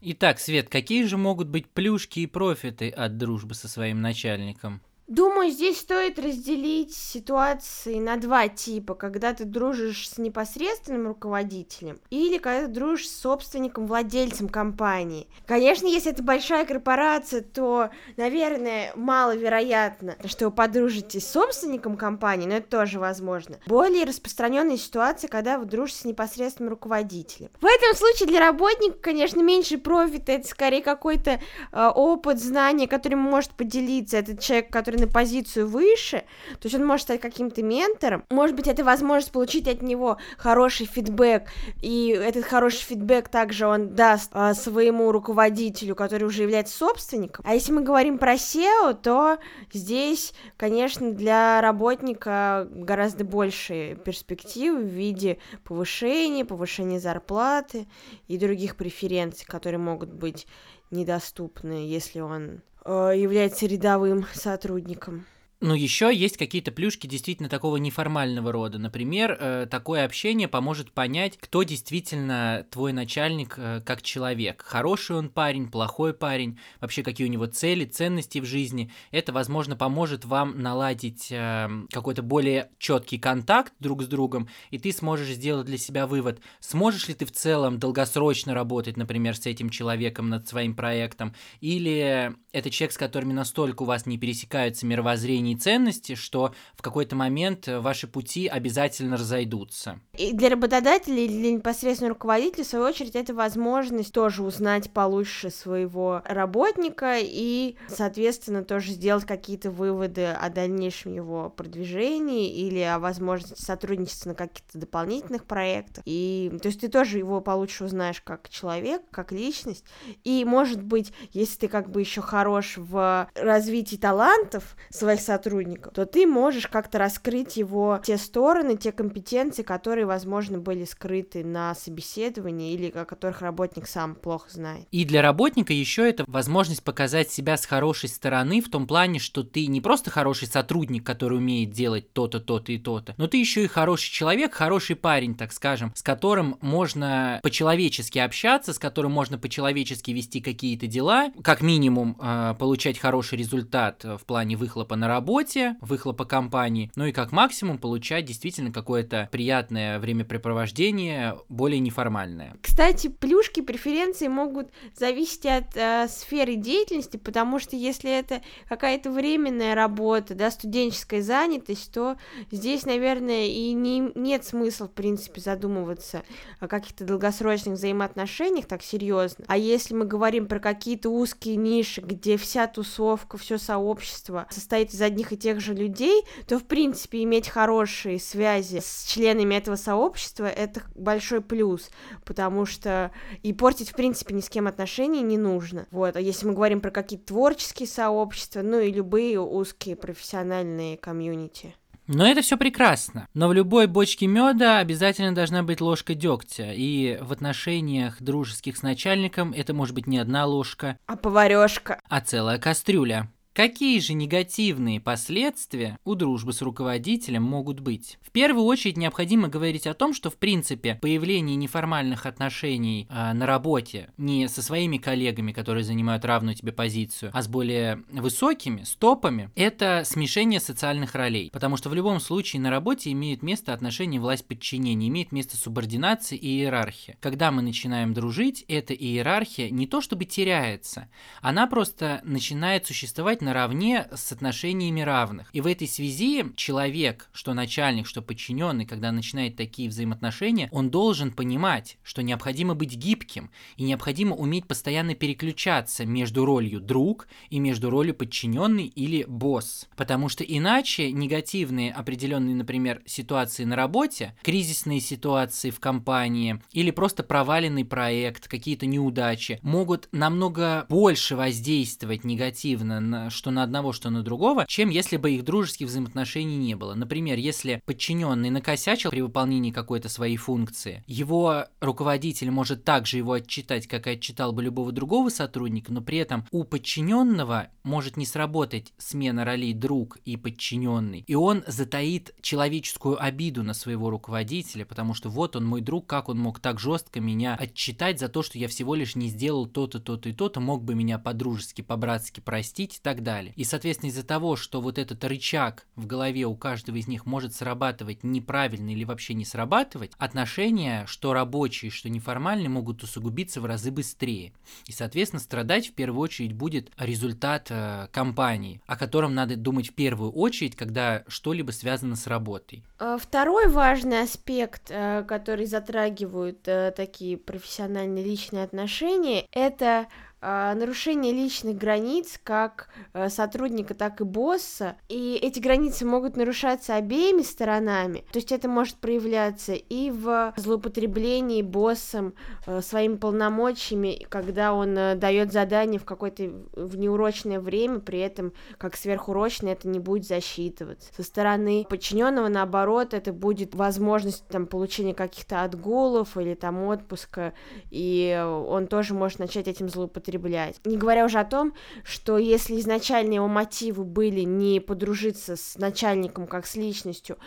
Итак, 0.05 0.37
Свет, 0.37 0.67
какие 0.67 1.05
же 1.05 1.15
могут 1.15 1.47
быть 1.47 1.69
плюшки 1.69 2.19
и 2.19 2.27
профиты 2.27 2.89
от 2.89 3.17
дружбы 3.17 3.55
со 3.55 3.69
своим 3.69 4.01
начальником? 4.01 4.81
Думаю, 5.13 5.51
здесь 5.51 5.79
стоит 5.79 6.17
разделить 6.17 6.95
ситуации 6.95 7.99
на 7.99 8.17
два 8.17 8.47
типа, 8.47 8.95
когда 8.95 9.31
ты 9.35 9.45
дружишь 9.45 10.09
с 10.09 10.17
непосредственным 10.17 11.05
руководителем 11.05 11.99
или 12.09 12.39
когда 12.39 12.65
ты 12.65 12.73
дружишь 12.73 13.09
с 13.09 13.21
собственником, 13.21 13.85
владельцем 13.85 14.49
компании. 14.49 15.27
Конечно, 15.45 15.85
если 15.85 16.11
это 16.11 16.23
большая 16.23 16.65
корпорация, 16.65 17.41
то, 17.41 17.91
наверное, 18.17 18.91
маловероятно, 18.95 20.15
что 20.25 20.45
вы 20.45 20.51
подружитесь 20.51 21.27
с 21.27 21.31
собственником 21.31 21.95
компании, 21.95 22.47
но 22.47 22.55
это 22.55 22.71
тоже 22.71 22.99
возможно. 22.99 23.59
Более 23.67 24.05
распространенная 24.05 24.77
ситуация, 24.77 25.27
когда 25.27 25.59
вы 25.59 25.65
дружите 25.65 25.99
с 25.99 26.05
непосредственным 26.05 26.71
руководителем. 26.71 27.51
В 27.61 27.65
этом 27.67 27.95
случае 27.95 28.29
для 28.29 28.39
работника, 28.39 28.97
конечно, 28.97 29.43
меньше 29.43 29.77
профита, 29.77 30.31
это 30.31 30.47
скорее 30.47 30.81
какой-то 30.81 31.39
э, 31.71 31.87
опыт, 31.93 32.41
знания, 32.41 32.87
которым 32.87 33.19
может 33.19 33.51
поделиться 33.51 34.17
этот 34.17 34.39
человек, 34.39 34.71
который 34.71 35.02
на 35.03 35.11
позицию 35.11 35.67
выше, 35.67 36.23
то 36.59 36.65
есть 36.65 36.75
он 36.75 36.85
может 36.85 37.03
стать 37.03 37.21
каким-то 37.21 37.61
ментором, 37.61 38.23
может 38.29 38.55
быть, 38.55 38.67
это 38.67 38.83
возможность 38.83 39.31
получить 39.31 39.67
от 39.67 39.81
него 39.81 40.17
хороший 40.37 40.85
фидбэк, 40.85 41.49
и 41.81 42.09
этот 42.09 42.45
хороший 42.45 42.83
фидбэк 42.83 43.29
также 43.29 43.67
он 43.67 43.95
даст 43.95 44.29
а, 44.33 44.53
своему 44.53 45.11
руководителю, 45.11 45.95
который 45.95 46.25
уже 46.25 46.43
является 46.43 46.77
собственником. 46.77 47.43
А 47.47 47.53
если 47.53 47.71
мы 47.71 47.81
говорим 47.81 48.17
про 48.17 48.35
SEO, 48.35 48.93
то 48.93 49.37
здесь, 49.71 50.33
конечно, 50.57 51.11
для 51.11 51.61
работника 51.61 52.67
гораздо 52.71 53.23
больше 53.23 53.97
перспектив 54.05 54.75
в 54.75 54.87
виде 54.87 55.37
повышения, 55.63 56.45
повышения 56.45 56.99
зарплаты 56.99 57.87
и 58.27 58.37
других 58.37 58.75
преференций, 58.75 59.45
которые 59.45 59.79
могут 59.79 60.09
быть 60.09 60.47
недоступны, 60.91 61.87
если 61.87 62.19
он 62.19 62.61
является 62.85 63.65
рядовым 63.65 64.25
сотрудником. 64.33 65.25
Ну, 65.65 65.75
еще 65.75 66.13
есть 66.13 66.35
какие-то 66.35 66.73
плюшки 66.73 67.07
действительно 67.07 67.47
такого 67.47 67.77
неформального 67.77 68.51
рода. 68.51 68.79
Например, 68.79 69.37
э, 69.39 69.65
такое 69.71 70.03
общение 70.03 70.49
поможет 70.49 70.91
понять, 70.91 71.37
кто 71.37 71.63
действительно 71.63 72.67
твой 72.69 72.91
начальник 72.91 73.53
э, 73.55 73.79
как 73.79 74.01
человек. 74.01 74.61
Хороший 74.61 75.15
он 75.15 75.29
парень, 75.29 75.71
плохой 75.71 76.13
парень, 76.13 76.59
вообще 76.81 77.01
какие 77.01 77.27
у 77.27 77.29
него 77.29 77.45
цели, 77.45 77.85
ценности 77.85 78.39
в 78.39 78.45
жизни. 78.45 78.91
Это, 79.11 79.31
возможно, 79.31 79.77
поможет 79.77 80.25
вам 80.25 80.61
наладить 80.61 81.31
э, 81.31 81.69
какой-то 81.91 82.23
более 82.23 82.69
четкий 82.77 83.17
контакт 83.17 83.71
друг 83.79 84.03
с 84.03 84.07
другом, 84.07 84.49
и 84.69 84.77
ты 84.77 84.91
сможешь 84.91 85.29
сделать 85.29 85.65
для 85.65 85.77
себя 85.77 86.07
вывод, 86.07 86.41
сможешь 86.59 87.07
ли 87.07 87.13
ты 87.13 87.25
в 87.25 87.31
целом 87.31 87.79
долгосрочно 87.79 88.53
работать, 88.53 88.97
например, 88.97 89.37
с 89.37 89.45
этим 89.45 89.69
человеком 89.69 90.27
над 90.27 90.45
своим 90.45 90.75
проектом, 90.75 91.33
или 91.61 92.35
это 92.51 92.69
человек, 92.69 92.91
с 92.91 92.97
которыми 92.97 93.31
настолько 93.31 93.83
у 93.83 93.85
вас 93.85 94.05
не 94.05 94.17
пересекаются 94.17 94.85
мировоззрение 94.85 95.52
и 95.53 95.57
ценности, 95.57 96.15
что 96.15 96.53
в 96.75 96.81
какой-то 96.81 97.15
момент 97.15 97.67
э, 97.67 97.79
ваши 97.79 98.07
пути 98.07 98.47
обязательно 98.47 99.17
разойдутся. 99.17 99.99
И 100.17 100.33
для 100.33 100.49
работодателя 100.49 101.17
или 101.17 101.33
для 101.33 101.51
непосредственного 101.53 102.13
руководителя, 102.15 102.63
в 102.63 102.67
свою 102.67 102.85
очередь, 102.85 103.15
это 103.15 103.33
возможность 103.33 104.13
тоже 104.13 104.43
узнать 104.43 104.91
получше 104.91 105.49
своего 105.49 106.21
работника 106.25 107.17
и, 107.19 107.75
соответственно, 107.87 108.63
тоже 108.63 108.91
сделать 108.91 109.25
какие-то 109.25 109.71
выводы 109.71 110.25
о 110.25 110.49
дальнейшем 110.49 111.13
его 111.13 111.49
продвижении 111.49 112.51
или 112.53 112.79
о 112.79 112.99
возможности 112.99 113.61
сотрудничества 113.61 114.29
на 114.29 114.35
каких-то 114.35 114.77
дополнительных 114.77 115.45
проектах. 115.45 116.03
И, 116.05 116.51
то 116.61 116.67
есть 116.67 116.81
ты 116.81 116.87
тоже 116.87 117.17
его 117.17 117.41
получше 117.41 117.85
узнаешь 117.85 118.21
как 118.21 118.49
человек, 118.49 119.01
как 119.11 119.31
личность. 119.31 119.85
И, 120.23 120.45
может 120.45 120.81
быть, 120.81 121.13
если 121.31 121.59
ты 121.59 121.67
как 121.67 121.89
бы 121.89 122.01
еще 122.01 122.21
хорош 122.21 122.75
в 122.77 123.29
развитии 123.35 123.95
талантов 123.95 124.75
своих 124.89 125.19
сотрудников, 125.19 125.42
сотрудников, 125.43 125.93
то 125.93 126.05
ты 126.05 126.25
можешь 126.25 126.67
как-то 126.67 126.97
раскрыть 126.97 127.57
его 127.57 127.99
те 128.03 128.17
стороны, 128.17 128.77
те 128.77 128.91
компетенции, 128.91 129.63
которые, 129.63 130.05
возможно, 130.05 130.57
были 130.57 130.85
скрыты 130.85 131.43
на 131.43 131.75
собеседовании 131.75 132.73
или 132.73 132.89
о 132.89 133.05
которых 133.05 133.41
работник 133.41 133.87
сам 133.87 134.15
плохо 134.15 134.49
знает. 134.49 134.87
И 134.91 135.05
для 135.05 135.21
работника 135.21 135.73
еще 135.73 136.07
это 136.07 136.23
возможность 136.27 136.83
показать 136.83 137.31
себя 137.31 137.57
с 137.57 137.65
хорошей 137.65 138.09
стороны 138.09 138.61
в 138.61 138.69
том 138.69 138.87
плане, 138.87 139.19
что 139.19 139.43
ты 139.43 139.67
не 139.67 139.81
просто 139.81 140.09
хороший 140.09 140.47
сотрудник, 140.47 141.05
который 141.05 141.37
умеет 141.37 141.71
делать 141.71 142.13
то-то, 142.13 142.39
то-то 142.39 142.71
и 142.71 142.77
то-то, 142.77 143.13
но 143.17 143.27
ты 143.27 143.37
еще 143.37 143.63
и 143.63 143.67
хороший 143.67 144.11
человек, 144.11 144.53
хороший 144.53 144.95
парень, 144.95 145.35
так 145.35 145.51
скажем, 145.51 145.91
с 145.95 146.01
которым 146.01 146.57
можно 146.61 147.39
по-человечески 147.43 148.19
общаться, 148.19 148.73
с 148.73 148.79
которым 148.79 149.11
можно 149.11 149.37
по-человечески 149.37 150.11
вести 150.11 150.41
какие-то 150.41 150.87
дела, 150.87 151.31
как 151.43 151.61
минимум 151.61 152.17
э, 152.19 152.55
получать 152.57 152.97
хороший 152.97 153.37
результат 153.37 154.03
в 154.03 154.21
плане 154.25 154.55
выхлопа 154.55 154.95
на 154.95 155.07
работу, 155.07 155.22
работе, 155.23 155.77
выхлопа 155.79 156.25
компании, 156.25 156.91
ну 156.97 157.05
и 157.05 157.13
как 157.13 157.31
максимум 157.31 157.77
получать 157.77 158.25
действительно 158.25 158.73
какое-то 158.73 159.29
приятное 159.31 159.97
времяпрепровождение, 159.99 161.37
более 161.47 161.79
неформальное. 161.79 162.57
Кстати, 162.61 163.07
плюшки, 163.07 163.61
преференции 163.61 164.27
могут 164.27 164.67
зависеть 164.97 165.45
от 165.45 165.77
э, 165.77 166.07
сферы 166.09 166.55
деятельности, 166.55 167.15
потому 167.15 167.59
что 167.59 167.77
если 167.77 168.11
это 168.11 168.41
какая-то 168.67 169.11
временная 169.11 169.75
работа, 169.75 170.35
да, 170.35 170.51
студенческая 170.51 171.21
занятость, 171.21 171.93
то 171.93 172.17
здесь, 172.51 172.85
наверное, 172.85 173.45
и 173.45 173.71
не, 173.71 174.11
нет 174.15 174.43
смысла, 174.43 174.87
в 174.87 174.91
принципе, 174.91 175.39
задумываться 175.39 176.23
о 176.59 176.67
каких-то 176.67 177.05
долгосрочных 177.05 177.75
взаимоотношениях 177.75 178.65
так 178.65 178.83
серьезно. 178.83 179.45
А 179.47 179.55
если 179.55 179.93
мы 179.93 180.03
говорим 180.03 180.47
про 180.47 180.59
какие-то 180.59 181.09
узкие 181.09 181.55
ниши, 181.55 182.01
где 182.01 182.35
вся 182.35 182.67
тусовка, 182.67 183.37
все 183.37 183.57
сообщество 183.57 184.47
состоит 184.49 184.93
из 184.93 185.01
одних 185.13 185.31
и 185.31 185.37
тех 185.37 185.61
же 185.61 185.73
людей, 185.73 186.23
то, 186.47 186.59
в 186.59 186.65
принципе, 186.65 187.23
иметь 187.23 187.47
хорошие 187.47 188.19
связи 188.19 188.81
с 188.83 189.05
членами 189.05 189.55
этого 189.55 189.75
сообщества— 189.75 190.45
это 190.45 190.81
большой 190.95 191.41
плюс, 191.41 191.89
потому 192.25 192.65
что 192.65 193.11
и 193.43 193.53
портить, 193.53 193.91
в 193.91 193.95
принципе, 193.95 194.33
ни 194.33 194.41
с 194.41 194.49
кем 194.49 194.67
отношения 194.67 195.21
не 195.21 195.37
нужно. 195.37 195.85
Вот, 195.91 196.15
а 196.15 196.21
если 196.21 196.47
мы 196.47 196.53
говорим 196.53 196.81
про 196.81 196.91
какие-то 196.91 197.27
творческие 197.27 197.87
сообщества, 197.87 198.61
ну 198.61 198.79
и 198.79 198.91
любые 198.91 199.39
узкие 199.39 199.95
профессиональные 199.95 200.97
комьюнити. 200.97 201.75
Но 202.07 202.27
это 202.27 202.41
все 202.41 202.57
прекрасно. 202.57 203.27
Но 203.33 203.47
в 203.47 203.53
любой 203.53 203.87
бочке 203.87 204.27
меда 204.27 204.79
обязательно 204.79 205.33
должна 205.33 205.63
быть 205.63 205.79
ложка 205.79 206.15
дегтя. 206.15 206.73
И 206.73 207.17
в 207.21 207.31
отношениях 207.31 208.21
дружеских 208.21 208.75
с 208.75 208.81
начальником 208.81 209.53
это 209.55 209.73
может 209.73 209.95
быть 209.95 210.07
не 210.07 210.17
одна 210.17 210.45
ложка, 210.45 210.97
а 211.05 211.15
поварешка, 211.15 212.01
а 212.09 212.19
целая 212.19 212.57
кастрюля. 212.57 213.29
Какие 213.53 213.99
же 213.99 214.15
негативные 214.15 214.99
последствия 214.99 215.99
у 216.05 216.15
дружбы 216.15 216.53
с 216.53 216.63
руководителем 216.63 217.43
могут 217.43 217.81
быть? 217.81 218.17
В 218.23 218.31
первую 218.31 218.65
очередь 218.65 218.97
необходимо 218.97 219.47
говорить 219.47 219.85
о 219.85 219.93
том, 219.93 220.15
что 220.15 220.31
в 220.31 220.37
принципе 220.37 220.97
появление 220.99 221.55
неформальных 221.55 222.25
отношений 222.25 223.07
э, 223.11 223.33
на 223.33 223.45
работе 223.45 224.11
не 224.17 224.47
со 224.47 224.63
своими 224.63 224.97
коллегами, 224.97 225.51
которые 225.51 225.83
занимают 225.83 226.25
равную 226.25 226.55
тебе 226.55 226.71
позицию, 226.71 227.29
а 227.31 227.43
с 227.43 227.47
более 227.47 228.03
высокими, 228.11 228.81
стопами, 228.85 229.51
это 229.53 230.01
смешение 230.03 230.59
социальных 230.59 231.13
ролей. 231.13 231.51
Потому 231.53 231.77
что 231.77 231.89
в 231.89 231.93
любом 231.93 232.19
случае 232.19 232.59
на 232.59 232.71
работе 232.71 233.11
имеют 233.11 233.43
место 233.43 233.71
отношения 233.71 234.19
власть-подчинения, 234.19 235.09
имеет 235.09 235.31
место 235.31 235.57
субординация 235.57 236.39
и 236.39 236.47
иерархия. 236.47 237.17
Когда 237.19 237.51
мы 237.51 237.61
начинаем 237.61 238.15
дружить, 238.15 238.65
эта 238.67 238.95
иерархия 238.95 239.69
не 239.69 239.85
то 239.85 240.01
чтобы 240.01 240.25
теряется, 240.25 241.07
она 241.43 241.67
просто 241.67 242.19
начинает 242.23 242.87
существовать 242.87 243.42
наравне 243.43 244.07
с 244.13 244.31
отношениями 244.31 245.01
равных. 245.01 245.49
И 245.53 245.61
в 245.61 245.67
этой 245.67 245.87
связи 245.87 246.45
человек, 246.55 247.29
что 247.33 247.53
начальник, 247.53 248.07
что 248.07 248.21
подчиненный, 248.21 248.85
когда 248.85 249.11
начинает 249.11 249.55
такие 249.55 249.89
взаимоотношения, 249.89 250.69
он 250.71 250.89
должен 250.89 251.31
понимать, 251.31 251.97
что 252.03 252.23
необходимо 252.23 252.73
быть 252.73 252.95
гибким 252.95 253.51
и 253.77 253.83
необходимо 253.83 254.35
уметь 254.35 254.67
постоянно 254.67 255.15
переключаться 255.15 256.05
между 256.05 256.45
ролью 256.45 256.79
друг 256.79 257.27
и 257.49 257.59
между 257.59 257.89
ролью 257.89 258.15
подчиненный 258.15 258.87
или 258.87 259.25
босс. 259.27 259.87
Потому 259.95 260.29
что 260.29 260.43
иначе 260.43 261.11
негативные 261.11 261.91
определенные, 261.91 262.55
например, 262.55 263.01
ситуации 263.05 263.63
на 263.63 263.75
работе, 263.75 264.35
кризисные 264.41 264.99
ситуации 264.99 265.69
в 265.69 265.79
компании 265.79 266.61
или 266.71 266.91
просто 266.91 267.23
проваленный 267.23 267.85
проект, 267.85 268.47
какие-то 268.47 268.85
неудачи 268.85 269.59
могут 269.61 270.07
намного 270.11 270.85
больше 270.89 271.35
воздействовать 271.35 272.23
негативно 272.23 272.99
на, 272.99 273.29
что 273.33 273.51
на 273.51 273.63
одного, 273.63 273.91
что 273.91 274.09
на 274.09 274.23
другого, 274.23 274.65
чем 274.67 274.89
если 274.89 275.17
бы 275.17 275.31
их 275.31 275.43
дружеских 275.43 275.87
взаимоотношений 275.87 276.57
не 276.57 276.75
было. 276.75 276.93
Например, 276.93 277.37
если 277.37 277.81
подчиненный 277.85 278.49
накосячил 278.49 279.09
при 279.09 279.21
выполнении 279.21 279.71
какой-то 279.71 280.09
своей 280.09 280.37
функции, 280.37 281.03
его 281.07 281.65
руководитель 281.81 282.51
может 282.51 282.83
также 282.83 283.17
его 283.17 283.33
отчитать, 283.33 283.87
как 283.87 284.07
и 284.07 284.11
отчитал 284.11 284.53
бы 284.53 284.63
любого 284.63 284.91
другого 284.91 285.29
сотрудника, 285.29 285.91
но 285.91 286.01
при 286.01 286.19
этом 286.19 286.45
у 286.51 286.63
подчиненного 286.63 287.67
может 287.83 288.17
не 288.17 288.25
сработать 288.25 288.93
смена 288.97 289.45
ролей 289.45 289.73
друг 289.73 290.17
и 290.25 290.37
подчиненный, 290.37 291.23
и 291.27 291.35
он 291.35 291.63
затаит 291.67 292.33
человеческую 292.41 293.21
обиду 293.21 293.63
на 293.63 293.73
своего 293.73 294.09
руководителя, 294.09 294.85
потому 294.85 295.13
что 295.13 295.29
вот 295.29 295.55
он 295.55 295.65
мой 295.65 295.81
друг, 295.81 296.07
как 296.07 296.29
он 296.29 296.39
мог 296.39 296.59
так 296.59 296.79
жестко 296.79 297.19
меня 297.19 297.55
отчитать 297.55 298.19
за 298.19 298.29
то, 298.29 298.43
что 298.43 298.57
я 298.57 298.67
всего 298.67 298.95
лишь 298.95 299.15
не 299.15 299.27
сделал 299.27 299.65
то-то, 299.65 299.99
то-то 299.99 300.29
и 300.29 300.33
то-то, 300.33 300.59
мог 300.59 300.83
бы 300.83 300.95
меня 300.95 301.17
по-дружески, 301.17 301.81
по-братски 301.81 302.39
простить 302.39 302.97
и 302.97 302.99
так 303.01 303.22
далее. 303.23 303.53
И, 303.55 303.63
соответственно, 303.63 304.09
из-за 304.09 304.23
того, 304.23 304.55
что 304.55 304.81
вот 304.81 304.97
этот 304.97 305.23
рычаг 305.23 305.85
в 305.95 306.05
голове 306.05 306.45
у 306.45 306.55
каждого 306.55 306.97
из 306.97 307.07
них 307.07 307.25
может 307.25 307.55
срабатывать 307.55 308.23
неправильно 308.23 308.89
или 308.89 309.03
вообще 309.03 309.33
не 309.33 309.45
срабатывать, 309.45 310.11
отношения, 310.17 311.05
что 311.07 311.33
рабочие, 311.33 311.91
что 311.91 312.09
неформальные, 312.09 312.69
могут 312.69 313.03
усугубиться 313.03 313.61
в 313.61 313.65
разы 313.65 313.91
быстрее. 313.91 314.53
И, 314.85 314.91
соответственно, 314.91 315.39
страдать 315.39 315.87
в 315.87 315.93
первую 315.93 316.21
очередь 316.21 316.53
будет 316.53 316.91
результат 316.97 317.67
э, 317.69 318.07
компании, 318.11 318.81
о 318.85 318.97
котором 318.97 319.33
надо 319.33 319.55
думать 319.55 319.89
в 319.89 319.93
первую 319.93 320.31
очередь, 320.31 320.75
когда 320.75 321.23
что-либо 321.27 321.71
связано 321.71 322.15
с 322.15 322.27
работой. 322.27 322.83
А, 322.99 323.17
второй 323.17 323.67
важный 323.67 324.21
аспект, 324.21 324.89
э, 324.89 325.23
который 325.27 325.65
затрагивают 325.65 326.67
э, 326.67 326.93
такие 326.95 327.37
профессиональные 327.37 328.23
личные 328.23 328.63
отношения, 328.63 329.45
это 329.51 330.07
нарушение 330.43 331.31
личных 331.31 331.77
границ 331.77 332.39
как 332.43 332.89
э, 333.13 333.29
сотрудника, 333.29 333.93
так 333.93 334.19
и 334.19 334.23
босса, 334.25 334.97
и 335.07 335.39
эти 335.41 335.59
границы 335.59 336.05
могут 336.05 336.35
нарушаться 336.35 336.95
обеими 336.95 337.41
сторонами, 337.41 338.25
то 338.31 338.39
есть 338.39 338.51
это 338.51 338.67
может 338.67 338.97
проявляться 338.97 339.73
и 339.73 340.11
в 340.11 340.53
злоупотреблении 340.57 341.61
боссом 341.61 342.33
э, 342.67 342.81
своими 342.81 343.15
полномочиями, 343.15 344.25
когда 344.29 344.73
он 344.73 344.97
э, 344.97 345.15
дает 345.15 345.53
задание 345.53 345.99
в 345.99 346.05
какое-то 346.05 346.51
в 346.73 346.97
неурочное 346.97 347.59
время, 347.59 347.99
при 347.99 348.19
этом 348.19 348.51
как 348.77 348.97
сверхурочное 348.97 349.73
это 349.73 349.87
не 349.87 349.99
будет 349.99 350.25
засчитываться. 350.25 351.13
Со 351.15 351.23
стороны 351.23 351.85
подчиненного, 351.89 352.49
наоборот, 352.49 353.13
это 353.13 353.31
будет 353.31 353.75
возможность 353.75 354.45
там 354.47 354.67
получения 354.67 355.13
каких-то 355.13 355.63
отгулов 355.63 356.35
или 356.35 356.53
там 356.53 356.83
отпуска, 356.83 357.53
и 357.89 358.43
он 358.67 358.87
тоже 358.87 359.13
может 359.13 359.39
начать 359.39 359.67
этим 359.69 359.87
злоупотреблять 359.87 360.32
злоупотреблять. 360.33 360.79
Не 360.85 360.97
говоря 360.97 361.25
уже 361.25 361.39
о 361.39 361.45
том, 361.45 361.73
что 362.03 362.37
если 362.37 362.79
изначально 362.79 363.33
его 363.33 363.47
мотивы 363.47 364.03
были 364.03 364.41
не 364.41 364.79
подружиться 364.79 365.55
с 365.55 365.77
начальником 365.77 366.47
как 366.47 366.65
с 366.65 366.75
личностью, 366.75 367.37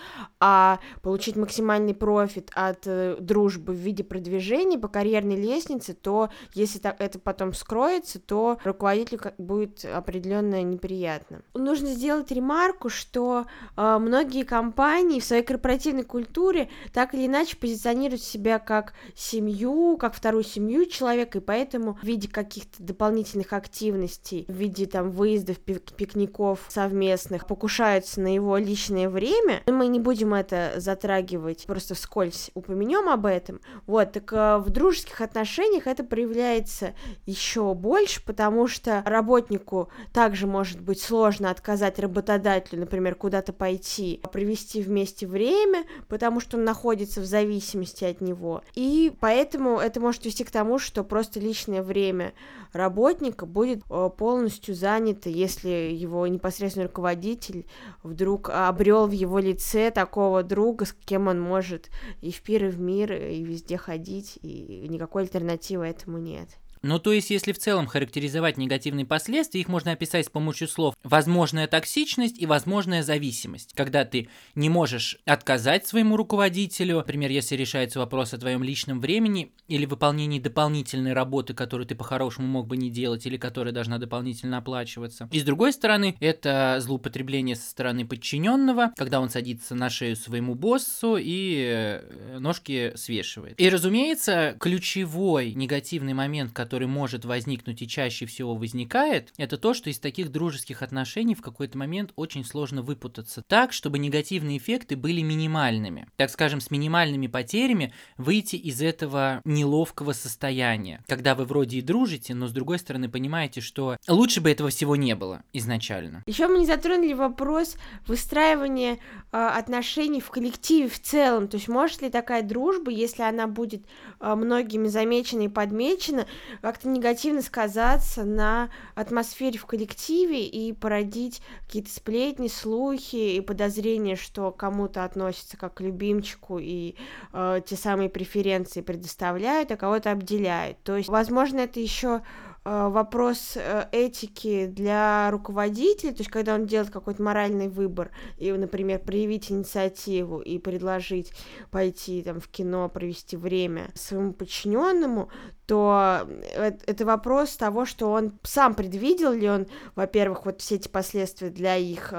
а 0.40 0.78
получить 1.02 1.36
максимальный 1.36 1.94
профит 1.94 2.50
от 2.54 2.86
э, 2.86 3.16
дружбы 3.20 3.72
в 3.72 3.76
виде 3.76 4.04
продвижения 4.04 4.78
по 4.78 4.88
карьерной 4.88 5.36
лестнице, 5.36 5.94
то 5.94 6.30
если 6.54 6.78
так, 6.78 6.96
это 6.98 7.18
потом 7.18 7.52
скроется, 7.52 8.18
то 8.18 8.58
руководителю 8.64 9.20
будет 9.38 9.84
определенно 9.84 10.62
неприятно. 10.62 11.42
Нужно 11.54 11.88
сделать 11.88 12.30
ремарку, 12.30 12.88
что 12.88 13.46
э, 13.76 13.98
многие 13.98 14.44
компании 14.44 15.20
в 15.20 15.24
своей 15.24 15.42
корпоративной 15.42 16.04
культуре 16.04 16.68
так 16.92 17.14
или 17.14 17.26
иначе 17.26 17.56
позиционируют 17.56 18.22
себя 18.22 18.58
как 18.58 18.94
семью, 19.14 19.96
как 19.96 20.14
вторую 20.14 20.44
семью 20.44 20.86
человека, 20.86 21.38
и 21.38 21.40
поэтому 21.40 21.98
в 22.02 22.04
виде 22.04 22.28
каких-то 22.36 22.75
дополнительных 22.78 23.52
активностей 23.52 24.44
в 24.48 24.52
виде 24.52 24.86
там 24.86 25.10
выездов, 25.10 25.58
пик 25.58 25.82
пикников 25.92 26.66
совместных 26.68 27.46
покушаются 27.46 28.20
на 28.20 28.34
его 28.34 28.56
личное 28.56 29.08
время. 29.08 29.62
Мы 29.66 29.88
не 29.88 30.00
будем 30.00 30.34
это 30.34 30.74
затрагивать, 30.76 31.66
просто 31.66 31.94
вскользь 31.94 32.50
упомянем 32.54 33.08
об 33.08 33.26
этом. 33.26 33.60
Вот, 33.86 34.12
так 34.12 34.32
э, 34.32 34.58
в 34.58 34.70
дружеских 34.70 35.20
отношениях 35.20 35.86
это 35.86 36.04
проявляется 36.04 36.94
еще 37.24 37.74
больше, 37.74 38.24
потому 38.24 38.66
что 38.68 39.02
работнику 39.04 39.90
также 40.12 40.46
может 40.46 40.80
быть 40.80 41.00
сложно 41.00 41.50
отказать 41.50 41.98
работодателю, 41.98 42.80
например, 42.80 43.14
куда-то 43.14 43.52
пойти, 43.52 44.20
провести 44.32 44.82
вместе 44.82 45.26
время, 45.26 45.84
потому 46.08 46.40
что 46.40 46.56
он 46.56 46.64
находится 46.64 47.20
в 47.20 47.24
зависимости 47.24 48.04
от 48.04 48.20
него. 48.20 48.62
И 48.74 49.12
поэтому 49.20 49.78
это 49.78 50.00
может 50.00 50.24
вести 50.24 50.44
к 50.44 50.50
тому, 50.50 50.78
что 50.78 51.04
просто 51.04 51.40
личное 51.40 51.82
время 51.82 52.32
работника 52.76 53.46
будет 53.46 53.82
э, 53.90 54.10
полностью 54.16 54.74
занято, 54.74 55.28
если 55.28 55.68
его 55.68 56.26
непосредственный 56.26 56.86
руководитель 56.86 57.66
вдруг 58.02 58.50
обрел 58.50 59.06
в 59.06 59.12
его 59.12 59.38
лице 59.38 59.90
такого 59.90 60.42
друга, 60.42 60.84
с 60.84 60.92
кем 60.92 61.28
он 61.28 61.40
может 61.40 61.90
и 62.20 62.30
в 62.30 62.42
пир, 62.42 62.66
и 62.66 62.68
в 62.68 62.80
мир, 62.80 63.12
и 63.12 63.42
везде 63.42 63.76
ходить, 63.76 64.38
и 64.42 64.86
никакой 64.88 65.22
альтернативы 65.22 65.86
этому 65.86 66.18
нет. 66.18 66.48
Ну, 66.86 67.00
то 67.00 67.12
есть, 67.12 67.30
если 67.30 67.52
в 67.52 67.58
целом 67.58 67.86
характеризовать 67.86 68.58
негативные 68.58 69.04
последствия, 69.04 69.60
их 69.60 69.68
можно 69.68 69.92
описать 69.92 70.26
с 70.26 70.30
помощью 70.30 70.68
слов 70.68 70.94
«возможная 71.02 71.66
токсичность» 71.66 72.38
и 72.38 72.46
«возможная 72.46 73.02
зависимость». 73.02 73.72
Когда 73.74 74.04
ты 74.04 74.28
не 74.54 74.68
можешь 74.68 75.18
отказать 75.24 75.86
своему 75.86 76.16
руководителю, 76.16 76.98
например, 76.98 77.30
если 77.30 77.56
решается 77.56 77.98
вопрос 77.98 78.34
о 78.34 78.38
твоем 78.38 78.62
личном 78.62 79.00
времени 79.00 79.52
или 79.66 79.84
выполнении 79.84 80.38
дополнительной 80.38 81.12
работы, 81.12 81.54
которую 81.54 81.86
ты 81.86 81.96
по-хорошему 81.96 82.46
мог 82.46 82.68
бы 82.68 82.76
не 82.76 82.88
делать 82.88 83.26
или 83.26 83.36
которая 83.36 83.74
должна 83.74 83.98
дополнительно 83.98 84.58
оплачиваться. 84.58 85.28
И 85.32 85.40
с 85.40 85.42
другой 85.42 85.72
стороны, 85.72 86.16
это 86.20 86.76
злоупотребление 86.80 87.56
со 87.56 87.68
стороны 87.68 88.06
подчиненного, 88.06 88.92
когда 88.96 89.20
он 89.20 89.28
садится 89.28 89.74
на 89.74 89.90
шею 89.90 90.14
своему 90.14 90.54
боссу 90.54 91.16
и 91.18 91.64
э, 91.68 92.38
ножки 92.38 92.92
свешивает. 92.94 93.60
И, 93.60 93.68
разумеется, 93.68 94.56
ключевой 94.60 95.52
негативный 95.54 96.14
момент, 96.14 96.52
который 96.52 96.75
который 96.76 96.88
может 96.88 97.24
возникнуть 97.24 97.80
и 97.80 97.88
чаще 97.88 98.26
всего 98.26 98.54
возникает, 98.54 99.32
это 99.38 99.56
то, 99.56 99.72
что 99.72 99.88
из 99.88 99.98
таких 99.98 100.30
дружеских 100.30 100.82
отношений 100.82 101.34
в 101.34 101.40
какой-то 101.40 101.78
момент 101.78 102.12
очень 102.16 102.44
сложно 102.44 102.82
выпутаться 102.82 103.40
так, 103.40 103.72
чтобы 103.72 103.98
негативные 103.98 104.58
эффекты 104.58 104.94
были 104.94 105.22
минимальными. 105.22 106.06
Так 106.16 106.28
скажем, 106.28 106.60
с 106.60 106.70
минимальными 106.70 107.28
потерями 107.28 107.94
выйти 108.18 108.56
из 108.56 108.82
этого 108.82 109.40
неловкого 109.46 110.12
состояния, 110.12 111.02
когда 111.08 111.34
вы 111.34 111.46
вроде 111.46 111.78
и 111.78 111.80
дружите, 111.80 112.34
но 112.34 112.46
с 112.46 112.52
другой 112.52 112.78
стороны 112.78 113.08
понимаете, 113.08 113.62
что 113.62 113.96
лучше 114.06 114.42
бы 114.42 114.50
этого 114.50 114.68
всего 114.68 114.96
не 114.96 115.14
было 115.14 115.44
изначально. 115.54 116.24
Еще 116.26 116.46
мы 116.46 116.58
не 116.58 116.66
затронули 116.66 117.14
вопрос 117.14 117.76
выстраивания 118.06 118.98
э, 119.32 119.38
отношений 119.38 120.20
в 120.20 120.28
коллективе 120.28 120.90
в 120.90 121.00
целом. 121.00 121.48
То 121.48 121.56
есть 121.56 121.68
может 121.68 122.02
ли 122.02 122.10
такая 122.10 122.42
дружба, 122.42 122.90
если 122.90 123.22
она 123.22 123.46
будет 123.46 123.86
э, 124.20 124.34
многими 124.34 124.88
замечена 124.88 125.44
и 125.44 125.48
подмечена, 125.48 126.26
как-то 126.66 126.88
негативно 126.88 127.42
сказаться 127.42 128.24
на 128.24 128.70
атмосфере 128.96 129.56
в 129.56 129.66
коллективе 129.66 130.44
и 130.48 130.72
породить 130.72 131.40
какие-то 131.64 131.90
сплетни, 131.90 132.48
слухи 132.48 133.36
и 133.36 133.40
подозрения, 133.40 134.16
что 134.16 134.50
кому-то 134.50 135.04
относятся 135.04 135.56
как 135.56 135.74
к 135.74 135.80
любимчику 135.80 136.58
и 136.58 136.96
э, 137.32 137.60
те 137.64 137.76
самые 137.76 138.10
преференции 138.10 138.80
предоставляют, 138.80 139.70
а 139.70 139.76
кого-то 139.76 140.10
обделяют. 140.10 140.82
То 140.82 140.96
есть, 140.96 141.08
возможно, 141.08 141.60
это 141.60 141.78
еще 141.78 142.22
вопрос 142.66 143.52
э, 143.54 143.86
этики 143.92 144.66
для 144.66 145.30
руководителя, 145.30 146.10
то 146.10 146.18
есть 146.18 146.30
когда 146.30 146.54
он 146.54 146.66
делает 146.66 146.90
какой-то 146.90 147.22
моральный 147.22 147.68
выбор, 147.68 148.10
и, 148.38 148.50
например, 148.50 148.98
проявить 148.98 149.52
инициативу 149.52 150.40
и 150.40 150.58
предложить 150.58 151.32
пойти 151.70 152.22
там 152.22 152.40
в 152.40 152.48
кино, 152.48 152.88
провести 152.88 153.36
время 153.36 153.90
своему 153.94 154.32
подчиненному, 154.32 155.28
то 155.66 156.26
э, 156.28 156.72
это 156.86 157.06
вопрос 157.06 157.56
того, 157.56 157.86
что 157.86 158.10
он 158.10 158.32
сам 158.42 158.74
предвидел 158.74 159.30
ли 159.30 159.48
он, 159.48 159.68
во-первых, 159.94 160.44
вот 160.44 160.60
все 160.60 160.74
эти 160.74 160.88
последствия 160.88 161.50
для 161.50 161.76
их 161.76 162.12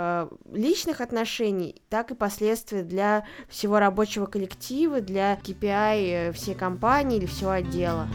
личных 0.54 1.02
отношений, 1.02 1.82
так 1.90 2.12
и 2.12 2.16
последствия 2.16 2.84
для 2.84 3.26
всего 3.50 3.80
рабочего 3.80 4.28
коллектива, 4.28 5.02
для 5.02 5.36
KPI 5.36 6.32
всей 6.32 6.56
компании 6.56 7.18
или 7.18 7.26
всего 7.26 7.52
отдела. 7.52 8.08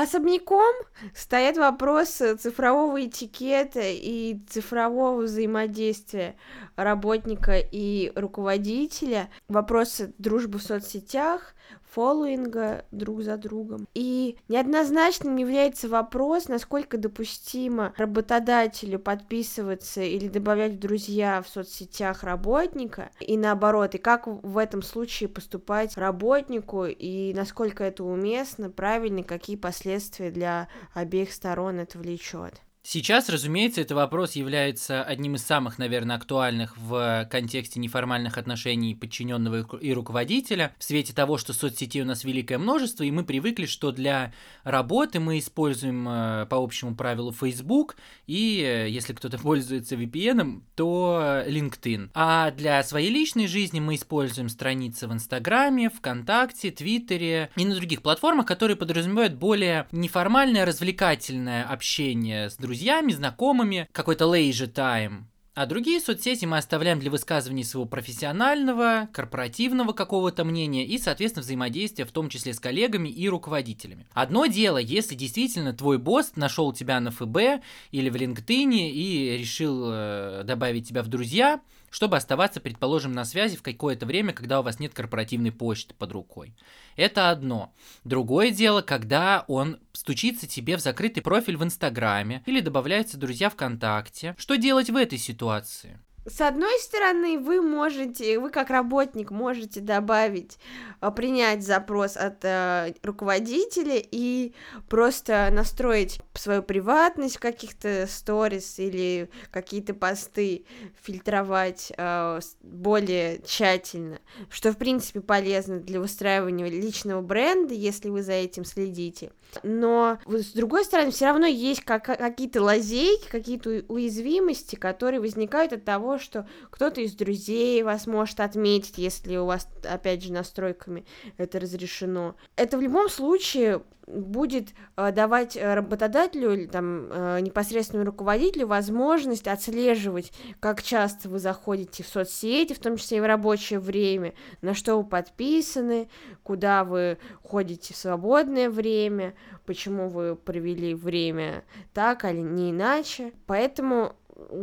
Особняком 0.00 0.72
стоят 1.14 1.58
вопросы 1.58 2.34
цифрового 2.36 3.04
этикета 3.04 3.82
и 3.82 4.40
цифрового 4.48 5.24
взаимодействия 5.24 6.36
работника 6.74 7.58
и 7.58 8.10
руководителя, 8.14 9.28
вопросы 9.46 10.14
дружбы 10.16 10.58
в 10.58 10.62
соцсетях, 10.62 11.54
фоллоуинга 11.92 12.84
друг 12.90 13.22
за 13.22 13.36
другом. 13.36 13.86
И 13.94 14.36
неоднозначным 14.48 15.36
является 15.36 15.88
вопрос, 15.88 16.48
насколько 16.48 16.98
допустимо 16.98 17.92
работодателю 17.96 18.98
подписываться 18.98 20.02
или 20.02 20.28
добавлять 20.28 20.72
в 20.72 20.78
друзья 20.78 21.42
в 21.42 21.48
соцсетях 21.48 22.22
работника, 22.22 23.10
и 23.20 23.36
наоборот, 23.36 23.94
и 23.94 23.98
как 23.98 24.26
в 24.26 24.58
этом 24.58 24.82
случае 24.82 25.28
поступать 25.28 25.96
работнику, 25.96 26.84
и 26.86 27.32
насколько 27.34 27.84
это 27.84 28.04
уместно, 28.04 28.70
правильно, 28.70 29.22
какие 29.22 29.56
последствия 29.56 30.30
для 30.30 30.68
обеих 30.94 31.32
сторон 31.32 31.78
это 31.78 31.98
влечет. 31.98 32.60
Сейчас, 32.92 33.28
разумеется, 33.28 33.82
этот 33.82 33.92
вопрос 33.92 34.32
является 34.32 35.04
одним 35.04 35.36
из 35.36 35.44
самых, 35.44 35.78
наверное, 35.78 36.16
актуальных 36.16 36.76
в 36.76 37.24
контексте 37.30 37.78
неформальных 37.78 38.36
отношений 38.36 38.96
подчиненного 38.96 39.64
и 39.76 39.92
руководителя, 39.92 40.74
в 40.76 40.82
свете 40.82 41.12
того, 41.12 41.38
что 41.38 41.52
соцсетей 41.52 42.02
у 42.02 42.04
нас 42.04 42.24
великое 42.24 42.58
множество, 42.58 43.04
и 43.04 43.12
мы 43.12 43.22
привыкли, 43.22 43.66
что 43.66 43.92
для 43.92 44.32
работы 44.64 45.20
мы 45.20 45.38
используем 45.38 46.04
э, 46.08 46.46
по 46.46 46.56
общему 46.56 46.96
правилу 46.96 47.30
Facebook, 47.30 47.94
и 48.26 48.60
э, 48.60 48.88
если 48.88 49.12
кто-то 49.12 49.38
пользуется 49.42 49.94
VPN, 49.94 50.62
то 50.74 51.44
LinkedIn. 51.46 52.10
А 52.14 52.50
для 52.50 52.82
своей 52.82 53.10
личной 53.10 53.46
жизни 53.46 53.78
мы 53.78 53.94
используем 53.94 54.48
страницы 54.48 55.06
в 55.06 55.12
Инстаграме, 55.12 55.90
ВКонтакте, 55.90 56.72
Твиттере 56.72 57.52
и 57.54 57.64
на 57.64 57.76
других 57.76 58.02
платформах, 58.02 58.46
которые 58.46 58.76
подразумевают 58.76 59.34
более 59.34 59.86
неформальное, 59.92 60.64
развлекательное 60.64 61.62
общение 61.62 62.50
с 62.50 62.56
друзьями, 62.56 62.79
друзьями, 62.80 63.12
знакомыми, 63.12 63.88
какой-то 63.92 64.24
leisure 64.24 64.72
time. 64.72 65.24
А 65.54 65.66
другие 65.66 66.00
соцсети 66.00 66.46
мы 66.46 66.56
оставляем 66.56 66.98
для 66.98 67.10
высказывания 67.10 67.62
своего 67.62 67.86
профессионального, 67.86 69.10
корпоративного 69.12 69.92
какого-то 69.92 70.44
мнения 70.46 70.86
и, 70.86 70.96
соответственно, 70.96 71.42
взаимодействия, 71.42 72.06
в 72.06 72.12
том 72.12 72.30
числе 72.30 72.54
с 72.54 72.58
коллегами 72.60 73.10
и 73.10 73.28
руководителями. 73.28 74.06
Одно 74.14 74.46
дело, 74.46 74.78
если 74.78 75.14
действительно 75.14 75.74
твой 75.74 75.98
босс 75.98 76.32
нашел 76.36 76.72
тебя 76.72 76.98
на 77.00 77.10
ФБ 77.10 77.62
или 77.90 78.08
в 78.08 78.16
LinkedIn 78.16 78.72
и 78.72 79.36
решил 79.36 79.90
э, 79.92 80.42
добавить 80.44 80.88
тебя 80.88 81.02
в 81.02 81.08
друзья, 81.08 81.60
чтобы 81.90 82.16
оставаться, 82.16 82.60
предположим, 82.60 83.12
на 83.12 83.24
связи 83.24 83.56
в 83.56 83.62
какое-то 83.62 84.06
время, 84.06 84.32
когда 84.32 84.60
у 84.60 84.62
вас 84.62 84.78
нет 84.78 84.94
корпоративной 84.94 85.52
почты 85.52 85.94
под 85.94 86.12
рукой. 86.12 86.56
Это 86.96 87.30
одно. 87.30 87.74
Другое 88.04 88.50
дело, 88.50 88.80
когда 88.80 89.44
он 89.48 89.78
стучится 89.92 90.46
тебе 90.46 90.76
в 90.76 90.80
закрытый 90.80 91.22
профиль 91.22 91.56
в 91.56 91.64
Инстаграме 91.64 92.42
или 92.46 92.60
добавляются 92.60 93.18
друзья 93.18 93.50
ВКонтакте. 93.50 94.34
Что 94.38 94.56
делать 94.56 94.90
в 94.90 94.96
этой 94.96 95.18
ситуации? 95.18 96.00
С 96.26 96.42
одной 96.42 96.78
стороны, 96.80 97.38
вы 97.38 97.62
можете, 97.62 98.38
вы 98.38 98.50
как 98.50 98.68
работник 98.68 99.30
можете 99.30 99.80
добавить, 99.80 100.58
а, 101.00 101.10
принять 101.10 101.62
запрос 101.62 102.14
от 102.16 102.44
э, 102.44 102.92
руководителя 103.02 103.96
и 103.96 104.52
просто 104.90 105.48
настроить 105.50 106.20
свою 106.34 106.62
приватность 106.62 107.36
в 107.36 107.40
каких-то 107.40 108.06
сторис 108.06 108.78
или 108.78 109.30
какие-то 109.50 109.94
посты 109.94 110.66
фильтровать 111.02 111.90
э, 111.96 112.40
более 112.60 113.40
тщательно, 113.40 114.18
что 114.50 114.72
в 114.72 114.76
принципе 114.76 115.22
полезно 115.22 115.80
для 115.80 116.00
выстраивания 116.00 116.68
личного 116.68 117.22
бренда, 117.22 117.72
если 117.72 118.10
вы 118.10 118.22
за 118.22 118.32
этим 118.32 118.66
следите. 118.66 119.32
Но 119.62 120.18
с 120.26 120.52
другой 120.52 120.84
стороны, 120.84 121.10
все 121.10 121.26
равно 121.26 121.46
есть 121.46 121.82
как, 121.82 122.04
какие-то 122.04 122.62
лазейки, 122.62 123.28
какие-то 123.28 123.84
уязвимости, 123.88 124.76
которые 124.76 125.20
возникают 125.20 125.72
от 125.72 125.84
того, 125.84 126.18
что 126.18 126.48
кто-то 126.70 127.00
из 127.00 127.14
друзей 127.14 127.82
вас 127.82 128.06
может 128.06 128.40
отметить, 128.40 128.98
если 128.98 129.36
у 129.36 129.46
вас, 129.46 129.68
опять 129.84 130.22
же, 130.22 130.32
настройками 130.32 131.04
это 131.36 131.60
разрешено. 131.60 132.36
Это 132.56 132.76
в 132.78 132.80
любом 132.80 133.08
случае 133.08 133.82
будет 134.14 134.70
э, 134.96 135.12
давать 135.12 135.56
работодателю 135.56 136.52
или 136.52 136.66
там 136.66 137.08
э, 137.10 137.40
непосредственному 137.40 138.10
руководителю 138.10 138.66
возможность 138.66 139.48
отслеживать, 139.48 140.32
как 140.60 140.82
часто 140.82 141.28
вы 141.28 141.38
заходите 141.38 142.02
в 142.02 142.08
соцсети, 142.08 142.72
в 142.72 142.78
том 142.78 142.96
числе 142.96 143.18
и 143.18 143.20
в 143.20 143.26
рабочее 143.26 143.78
время, 143.78 144.34
на 144.62 144.74
что 144.74 144.96
вы 144.96 145.08
подписаны, 145.08 146.08
куда 146.42 146.84
вы 146.84 147.18
ходите 147.42 147.94
в 147.94 147.96
свободное 147.96 148.70
время, 148.70 149.34
почему 149.66 150.08
вы 150.08 150.36
провели 150.36 150.94
время 150.94 151.64
так 151.92 152.24
или 152.24 152.40
не 152.40 152.70
иначе. 152.70 153.32
Поэтому 153.46 154.14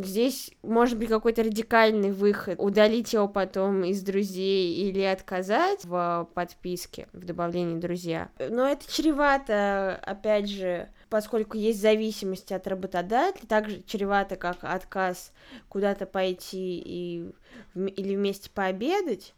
здесь 0.01 0.51
может 0.63 0.97
быть 0.97 1.09
какой-то 1.09 1.43
радикальный 1.43 2.11
выход, 2.11 2.59
удалить 2.59 3.13
его 3.13 3.27
потом 3.27 3.83
из 3.83 4.01
друзей 4.01 4.73
или 4.75 5.01
отказать 5.01 5.83
в 5.85 6.29
подписке, 6.33 7.07
в 7.13 7.25
добавлении 7.25 7.79
друзья. 7.79 8.29
Но 8.39 8.67
это 8.67 8.91
чревато, 8.91 9.99
опять 10.03 10.49
же, 10.49 10.89
поскольку 11.09 11.57
есть 11.57 11.81
зависимость 11.81 12.51
от 12.51 12.67
работодателя, 12.67 13.47
также 13.47 13.81
чревато 13.83 14.35
как 14.35 14.57
отказ 14.61 15.31
куда-то 15.69 16.05
пойти 16.05 16.81
и, 16.83 17.31
или 17.75 18.15
вместе 18.15 18.49
пообедать, 18.49 19.33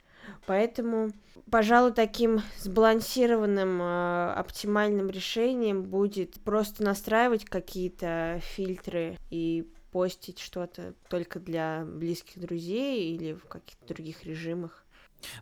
поэтому 0.46 1.12
пожалуй, 1.50 1.94
таким 1.94 2.42
сбалансированным, 2.60 3.82
э, 3.82 4.34
оптимальным 4.34 5.10
решением 5.10 5.84
будет 5.84 6.36
просто 6.42 6.84
настраивать 6.84 7.46
какие-то 7.46 8.40
фильтры 8.56 9.18
и 9.30 9.68
постить 9.92 10.40
что-то 10.40 10.94
только 11.10 11.40
для 11.40 11.86
близких 11.86 12.40
друзей 12.40 13.16
или 13.16 13.34
в 13.34 13.46
каких-то 13.46 13.94
других 13.94 14.24
режимах. 14.24 14.86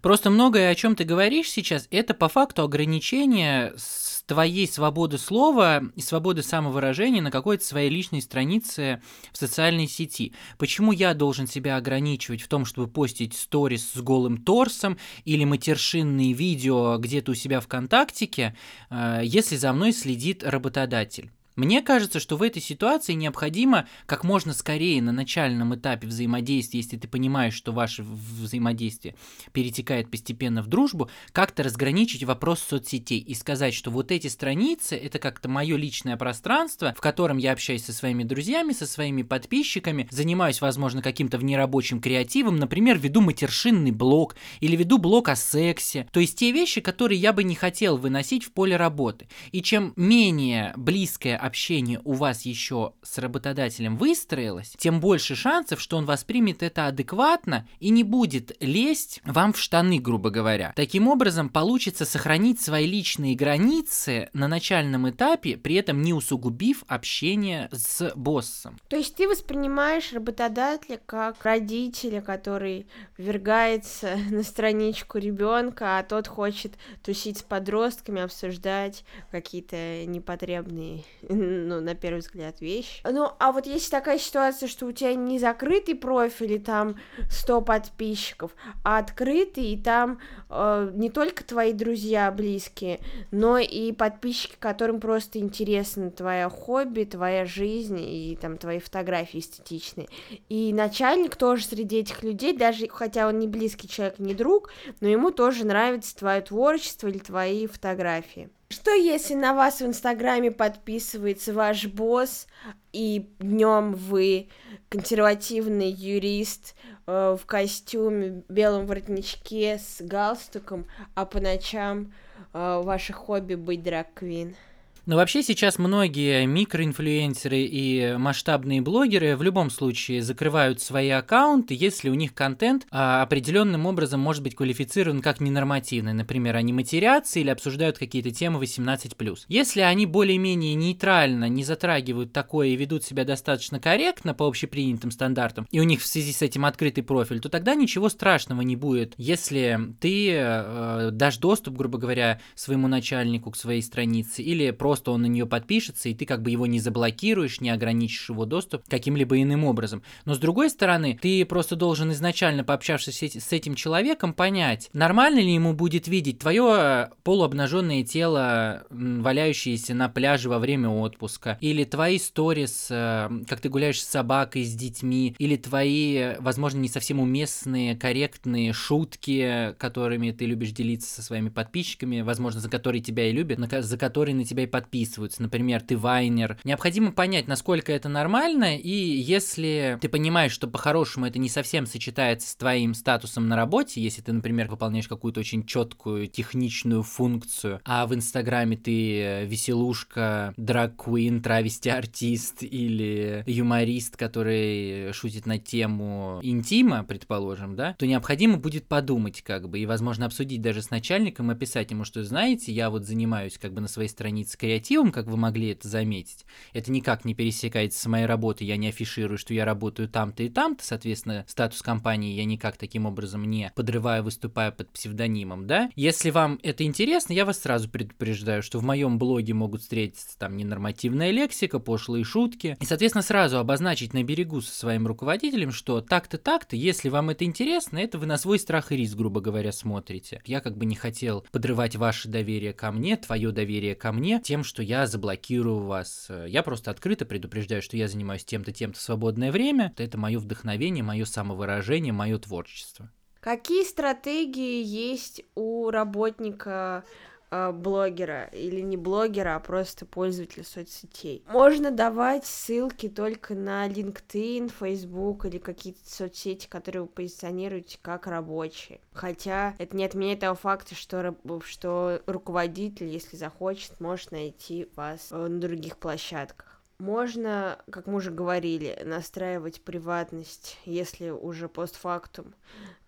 Просто 0.02 0.30
многое, 0.30 0.70
о 0.70 0.76
чем 0.76 0.96
ты 0.96 1.04
говоришь 1.04 1.50
сейчас, 1.50 1.88
это 1.92 2.14
по 2.14 2.30
факту 2.30 2.64
ограничение 2.64 3.74
с 3.78 4.24
твоей 4.24 4.68
свободы 4.68 5.18
слова 5.18 5.84
и 5.96 6.02
свободы 6.02 6.44
самовыражения 6.44 7.22
на 7.22 7.32
какой-то 7.32 7.64
своей 7.64 7.90
личной 7.90 8.22
странице 8.22 9.02
в 9.32 9.38
социальной 9.38 9.88
сети. 9.88 10.34
Почему 10.58 10.92
я 10.92 11.14
должен 11.14 11.48
себя 11.48 11.78
ограничивать 11.78 12.42
в 12.42 12.48
том, 12.48 12.66
чтобы 12.66 12.88
постить 12.88 13.36
сторис 13.36 13.92
с 13.94 14.02
голым 14.02 14.38
торсом 14.38 14.98
или 15.24 15.46
матершинные 15.46 16.34
видео 16.34 16.98
где-то 16.98 17.32
у 17.32 17.36
себя 17.36 17.62
ВКонтактике, 17.62 18.56
э, 18.90 19.22
если 19.24 19.56
за 19.56 19.72
мной 19.72 19.94
следит 19.94 20.44
работодатель? 20.44 21.32
Мне 21.58 21.82
кажется, 21.82 22.20
что 22.20 22.38
в 22.38 22.44
этой 22.44 22.62
ситуации 22.62 23.14
необходимо 23.14 23.88
как 24.06 24.24
можно 24.24 24.54
скорее 24.54 25.02
на 25.02 25.12
начальном 25.12 25.74
этапе 25.74 26.06
взаимодействия, 26.06 26.82
если 26.82 26.98
ты 26.98 27.08
понимаешь, 27.08 27.56
что 27.56 27.72
ваше 27.72 28.04
взаимодействие 28.04 29.16
перетекает 29.54 30.12
постепенно 30.12 30.62
в 30.62 30.68
дружбу, 30.68 31.10
как-то 31.32 31.64
разграничить 31.64 32.24
вопрос 32.24 32.60
соцсетей 32.60 33.18
и 33.18 33.34
сказать, 33.34 33.74
что 33.74 33.90
вот 33.90 34.12
эти 34.12 34.28
страницы– 34.28 34.96
это 34.98 35.18
как-то 35.18 35.50
мое 35.50 35.78
личное 35.78 36.16
пространство, 36.16 36.94
в 36.96 37.02
котором 37.02 37.38
я 37.38 37.54
общаюсь 37.54 37.86
со 37.86 37.92
своими 37.92 38.24
друзьями, 38.24 38.74
со 38.74 38.86
своими 38.86 39.24
подписчиками, 39.24 40.08
занимаюсь, 40.12 40.62
возможно, 40.62 41.02
каким-то 41.02 41.40
внерабочим 41.40 42.00
креативом, 42.02 42.58
например, 42.58 43.00
веду 43.00 43.22
матершинный 43.22 43.90
блог 43.90 44.36
или 44.60 44.76
веду 44.76 45.00
блог 45.00 45.30
о 45.30 45.36
сексе, 45.36 46.08
то 46.12 46.20
есть 46.20 46.38
те 46.38 46.52
вещи, 46.52 46.82
которые 46.82 47.20
я 47.20 47.34
бы 47.34 47.44
не 47.44 47.56
хотел 47.56 47.98
выносить 47.98 48.44
в 48.44 48.52
поле 48.52 48.78
работы. 48.78 49.28
И 49.52 49.64
чем 49.64 49.94
менее 49.96 50.74
близкое 50.78 51.47
общение 51.48 52.02
у 52.04 52.14
вас 52.14 52.44
еще 52.44 52.94
с 53.02 53.18
работодателем 53.18 53.98
выстроилось, 53.98 54.74
тем 54.78 55.00
больше 55.00 55.36
шансов, 55.36 55.82
что 55.82 55.98
он 55.98 56.06
воспримет 56.06 56.62
это 56.62 56.88
адекватно 56.88 57.68
и 57.80 57.90
не 57.90 58.04
будет 58.04 58.56
лезть 58.62 59.22
вам 59.26 59.54
в 59.54 59.60
штаны, 59.60 60.00
грубо 60.00 60.30
говоря. 60.30 60.74
Таким 60.76 61.08
образом, 61.08 61.50
получится 61.50 62.06
сохранить 62.06 62.62
свои 62.62 62.86
личные 62.86 63.36
границы 63.36 64.30
на 64.34 64.48
начальном 64.48 65.10
этапе, 65.10 65.58
при 65.58 65.76
этом 65.76 66.02
не 66.02 66.14
усугубив 66.14 66.84
общение 66.88 67.70
с 67.72 68.12
боссом. 68.16 68.78
То 68.90 68.98
есть 68.98 69.16
ты 69.16 69.28
воспринимаешь 69.28 70.14
работодателя 70.14 71.00
как 71.06 71.44
родителя, 71.44 72.22
который 72.22 72.86
ввергается 73.18 74.18
на 74.30 74.44
страничку 74.44 75.18
ребенка, 75.18 76.00
а 76.00 76.04
тот 76.04 76.28
хочет 76.28 76.74
тусить 77.04 77.40
с 77.40 77.44
подростками, 77.44 78.22
обсуждать 78.22 79.04
какие-то 79.32 80.06
непотребные 80.06 81.04
ну, 81.38 81.82
на 81.82 81.96
первый 81.96 82.20
взгляд, 82.20 82.62
вещь. 82.62 83.02
Ну, 83.04 83.32
а 83.40 83.52
вот 83.52 83.66
есть 83.66 83.92
такая 83.92 84.18
ситуация, 84.18 84.68
что 84.68 84.86
у 84.86 84.92
тебя 84.92 85.14
не 85.16 85.40
закрытый 85.40 85.96
профиль, 85.96 86.54
и 86.54 86.60
там 86.60 86.96
100 87.30 87.62
подписчиков, 87.62 88.52
а 88.84 88.98
открытый, 88.98 89.66
и 89.66 89.82
там 89.82 90.20
э, 90.50 90.92
не 90.94 91.10
только 91.10 91.44
твои 91.44 91.74
друзья 91.74 92.32
близкие, 92.32 93.00
но 93.32 93.58
и 93.58 93.92
подписчики, 93.92 94.56
которым 94.60 95.00
просто 95.00 95.40
интересно 95.40 96.12
твоя 96.12 96.50
хобби, 96.50 97.04
твоя 97.04 97.46
жизнь 97.46 98.00
и 98.00 98.38
там 98.42 98.58
твои 98.58 98.80
фотографии 98.80 99.40
эстетичные. 99.40 100.08
И 100.50 100.74
начальник 100.74 101.36
тоже 101.36 101.66
среди 101.66 102.00
этих 102.00 102.24
людей, 102.24 102.56
даже 102.56 102.88
хотя 102.88 103.28
он 103.28 103.40
не 103.40 103.48
близкий 103.48 103.88
человек, 103.88 104.20
не 104.20 104.34
друг, 104.34 104.70
но 105.02 105.08
ему 105.08 105.32
тоже 105.32 105.66
нравится 105.66 106.16
твое 106.16 106.42
творчество 106.42 107.08
или 107.08 107.20
твои 107.20 107.68
фотографии. 107.68 108.50
Что 108.70 108.92
если 108.92 109.34
на 109.34 109.54
вас 109.54 109.80
в 109.80 109.86
Инстаграме 109.86 110.52
подписывается 110.52 111.54
ваш 111.54 111.88
босс, 111.88 112.48
и 112.92 113.30
днем 113.40 113.94
вы 113.94 114.50
консервативный 114.90 115.90
юрист 115.90 116.76
э, 117.06 117.38
в 117.40 117.46
костюме, 117.46 118.44
белом 118.50 118.86
воротничке 118.86 119.78
с 119.78 120.02
галстуком, 120.02 120.86
а 121.16 121.26
по 121.26 121.40
ночам 121.40 122.14
э, 122.54 122.82
ваше 122.84 123.14
хобби 123.14 123.56
быть 123.56 123.84
драг-квин? 123.84 124.58
Но 125.08 125.16
вообще 125.16 125.42
сейчас 125.42 125.80
многие 125.80 126.46
микроинфлюенсеры 126.46 127.62
и 127.62 128.18
масштабные 128.18 128.82
блогеры 128.82 129.38
в 129.38 129.42
любом 129.42 129.70
случае 129.70 130.22
закрывают 130.22 130.82
свои 130.82 131.08
аккаунты, 131.08 131.78
если 131.80 132.10
у 132.10 132.14
них 132.14 132.34
контент 132.34 132.86
а, 132.92 133.22
определенным 133.22 133.86
образом 133.86 134.20
может 134.20 134.44
быть 134.44 134.56
квалифицирован 134.56 135.22
как 135.22 135.40
ненормативный. 135.40 136.12
Например, 136.12 136.58
они 136.58 136.74
матерятся 136.74 137.40
или 137.40 137.50
обсуждают 137.50 137.98
какие-то 137.98 138.32
темы 138.32 138.62
18+. 138.62 139.38
Если 139.48 139.80
они 139.80 140.06
более-менее 140.06 140.76
нейтрально 140.76 141.48
не 141.48 141.64
затрагивают 141.64 142.34
такое 142.34 142.68
и 142.68 142.76
ведут 142.76 143.06
себя 143.06 143.24
достаточно 143.24 143.80
корректно 143.80 144.34
по 144.34 144.46
общепринятым 144.46 145.12
стандартам, 145.12 145.70
и 145.72 145.80
у 145.80 145.84
них 145.84 146.02
в 146.02 146.06
связи 146.06 146.34
с 146.34 146.42
этим 146.42 146.66
открытый 146.66 147.06
профиль, 147.06 147.40
то 147.40 147.48
тогда 147.48 147.76
ничего 147.76 148.10
страшного 148.10 148.60
не 148.60 148.76
будет, 148.76 149.14
если 149.16 149.80
ты 150.02 150.34
э, 150.34 151.12
дашь 151.14 151.38
доступ, 151.38 151.78
грубо 151.78 151.98
говоря, 151.98 152.42
своему 152.56 152.90
начальнику 152.90 153.52
к 153.52 153.56
своей 153.56 153.82
странице 153.82 154.44
или 154.44 154.72
просто 154.72 154.97
просто 154.98 155.12
он 155.12 155.22
на 155.22 155.28
нее 155.28 155.46
подпишется, 155.46 156.10
и 156.10 156.16
ты 156.16 156.26
как 156.26 156.42
бы 156.42 156.50
его 156.50 156.66
не 156.66 156.80
заблокируешь, 156.80 157.62
не 157.62 157.70
ограничишь 157.70 158.30
его 158.30 158.46
доступ 158.46 158.82
каким-либо 158.90 159.40
иным 159.40 159.64
образом. 159.64 160.02
Но 160.26 160.34
с 160.34 160.40
другой 160.40 160.72
стороны, 160.72 161.20
ты 161.22 161.46
просто 161.46 161.76
должен 161.76 162.12
изначально, 162.12 162.64
пообщавшись 162.64 163.22
с 163.22 163.54
этим 163.54 163.76
человеком, 163.76 164.34
понять, 164.34 164.90
нормально 164.94 165.40
ли 165.40 165.54
ему 165.54 165.74
будет 165.74 166.08
видеть 166.08 166.40
твое 166.40 167.12
полуобнаженное 167.24 168.04
тело, 168.04 168.86
валяющееся 168.90 169.94
на 169.94 170.10
пляже 170.10 170.50
во 170.50 170.58
время 170.58 170.90
отпуска, 170.90 171.60
или 171.62 171.84
твои 171.84 172.18
сторис, 172.18 172.88
э, 172.90 173.30
как 173.48 173.60
ты 173.60 173.70
гуляешь 173.70 174.02
с 174.02 174.08
собакой, 174.08 174.64
с 174.64 174.74
детьми, 174.74 175.36
или 175.38 175.58
твои, 175.58 176.36
возможно, 176.40 176.80
не 176.80 176.90
совсем 176.90 177.20
уместные, 177.20 177.96
корректные 177.96 178.74
шутки, 178.74 179.76
которыми 179.78 180.32
ты 180.32 180.48
любишь 180.48 180.72
делиться 180.72 181.14
со 181.14 181.22
своими 181.22 181.50
подписчиками, 181.50 182.22
возможно, 182.22 182.62
за 182.62 182.70
которые 182.70 183.02
тебя 183.04 183.30
и 183.30 183.32
любят, 183.32 183.60
за 183.84 183.98
которые 183.98 184.34
на 184.34 184.44
тебя 184.44 184.64
и 184.64 184.68
подписываются 184.68 184.87
подписываются, 184.88 185.42
например, 185.42 185.82
ты 185.82 185.98
вайнер. 185.98 186.58
Необходимо 186.64 187.12
понять, 187.12 187.48
насколько 187.48 187.92
это 187.92 188.08
нормально, 188.08 188.78
и 188.78 188.90
если 188.90 189.98
ты 190.02 190.08
понимаешь, 190.08 190.54
что 190.54 190.68
по-хорошему 190.68 191.26
это 191.26 191.40
не 191.40 191.50
совсем 191.50 191.86
сочетается 191.86 192.50
с 192.50 192.56
твоим 192.56 192.94
статусом 192.94 193.50
на 193.50 193.58
работе, 193.58 194.02
если 194.02 194.22
ты, 194.22 194.32
например, 194.32 194.70
выполняешь 194.70 195.10
какую-то 195.10 195.42
очень 195.42 195.66
четкую 195.66 196.28
техничную 196.28 197.04
функцию, 197.04 197.82
а 197.84 198.08
в 198.08 198.16
Инстаграме 198.16 198.78
ты 198.78 199.46
веселушка, 199.46 200.54
драг-квин, 200.56 201.42
травести-артист 201.42 202.64
или 202.64 203.44
юморист, 203.46 204.16
который 204.16 205.12
шутит 205.12 205.46
на 205.46 205.60
тему 205.60 206.40
интима, 206.44 207.04
предположим, 207.04 207.76
да, 207.76 207.94
то 208.00 208.08
необходимо 208.08 208.58
будет 208.58 208.88
подумать 208.88 209.42
как 209.42 209.68
бы 209.68 209.80
и, 209.80 209.86
возможно, 209.86 210.26
обсудить 210.26 210.62
даже 210.62 210.82
с 210.82 210.92
начальником, 210.92 211.50
описать 211.50 211.92
ему, 211.92 212.06
что, 212.06 212.24
знаете, 212.24 212.72
я 212.72 212.90
вот 212.90 213.06
занимаюсь 213.06 213.58
как 213.58 213.74
бы 213.74 213.82
на 213.82 213.90
своей 213.90 214.10
странице 214.10 214.58
креативом, 214.58 214.77
как 215.12 215.28
вы 215.28 215.38
могли 215.38 215.70
это 215.70 215.88
заметить. 215.88 216.46
Это 216.74 216.92
никак 216.92 217.26
не 217.26 217.34
пересекается 217.34 218.00
с 218.00 218.06
моей 218.06 218.26
работой, 218.26 218.66
я 218.68 218.78
не 218.78 218.90
афиширую, 218.90 219.38
что 219.38 219.54
я 219.54 219.66
работаю 219.66 220.08
там-то 220.08 220.44
и 220.44 220.50
там-то, 220.50 220.84
соответственно, 220.84 221.46
статус 221.48 221.82
компании 221.82 222.36
я 222.36 222.46
никак 222.46 222.78
таким 222.78 223.06
образом 223.06 223.44
не 223.44 223.72
подрываю, 223.76 224.24
выступая 224.24 224.72
под 224.72 224.90
псевдонимом, 224.90 225.68
да. 225.68 225.90
Если 225.96 226.30
вам 226.30 226.60
это 226.64 226.84
интересно, 226.84 227.34
я 227.34 227.46
вас 227.46 227.60
сразу 227.60 227.90
предупреждаю, 227.90 228.64
что 228.64 228.80
в 228.80 228.84
моем 228.84 229.18
блоге 229.18 229.54
могут 229.54 229.82
встретиться 229.82 230.38
там 230.38 230.58
ненормативная 230.58 231.32
лексика, 231.32 231.80
пошлые 231.80 232.24
шутки, 232.24 232.78
и, 232.80 232.86
соответственно, 232.86 233.24
сразу 233.24 233.58
обозначить 233.58 234.14
на 234.14 234.24
берегу 234.24 234.62
со 234.62 234.74
своим 234.74 235.08
руководителем, 235.08 235.72
что 235.72 236.02
так-то, 236.02 236.38
так-то, 236.38 236.76
если 236.76 237.10
вам 237.10 237.30
это 237.30 237.46
интересно, 237.46 237.98
это 237.98 238.18
вы 238.18 238.26
на 238.26 238.38
свой 238.38 238.60
страх 238.60 238.92
и 238.92 238.98
риск, 238.98 239.16
грубо 239.16 239.42
говоря, 239.42 239.72
смотрите. 239.72 240.42
Я 240.46 240.62
как 240.62 240.78
бы 240.78 240.86
не 240.86 240.96
хотел 240.96 241.46
подрывать 241.52 241.96
ваше 241.96 242.28
доверие 242.28 242.74
ко 242.74 242.92
мне, 242.92 243.18
твое 243.18 243.52
доверие 243.52 243.96
ко 243.96 244.12
мне, 244.12 244.42
тем, 244.44 244.57
что 244.64 244.84
я 244.84 245.08
заблокирую 245.08 245.80
вас. 245.80 246.30
Я 246.48 246.64
просто 246.64 246.92
открыто 246.92 247.26
предупреждаю, 247.26 247.82
что 247.82 247.98
я 247.98 248.08
занимаюсь 248.08 248.46
тем-то, 248.46 248.72
тем-то 248.72 249.00
свободное 249.00 249.52
время. 249.52 249.94
Это 249.98 250.18
мое 250.18 250.40
вдохновение, 250.40 251.04
мое 251.04 251.26
самовыражение, 251.26 252.14
мое 252.14 252.38
творчество. 252.38 253.10
Какие 253.40 253.84
стратегии 253.84 254.84
есть 254.84 255.42
у 255.56 255.90
работника 255.90 257.04
э, 257.06 257.37
блогера 257.50 258.46
или 258.46 258.82
не 258.82 258.98
блогера, 258.98 259.56
а 259.56 259.60
просто 259.60 260.06
пользователя 260.06 260.64
соцсетей. 260.64 261.44
Можно 261.48 261.92
давать 261.92 262.46
ссылки 262.46 263.10
только 263.10 263.56
на 263.56 263.88
LinkedIn, 263.88 264.72
Facebook 264.78 265.46
или 265.46 265.58
какие-то 265.58 266.10
соцсети, 266.10 266.68
которые 266.68 267.04
вы 267.04 267.08
позиционируете 267.08 268.00
как 268.02 268.28
рабочие. 268.28 269.00
Хотя 269.14 269.76
это 269.78 269.96
не 269.96 270.06
отменяет 270.06 270.42
того 270.42 270.56
факта, 270.56 270.96
что, 270.96 271.36
что 271.64 272.22
руководитель, 272.26 273.08
если 273.08 273.38
захочет, 273.38 274.00
может 274.00 274.32
найти 274.32 274.90
вас 274.96 275.30
э, 275.32 275.36
на 275.36 275.60
других 275.60 275.98
площадках. 275.98 276.82
Можно, 277.00 277.78
как 277.92 278.08
мы 278.08 278.16
уже 278.16 278.32
говорили, 278.32 279.00
настраивать 279.06 279.82
приватность, 279.82 280.80
если 280.86 281.30
уже 281.30 281.70
постфактум 281.70 282.56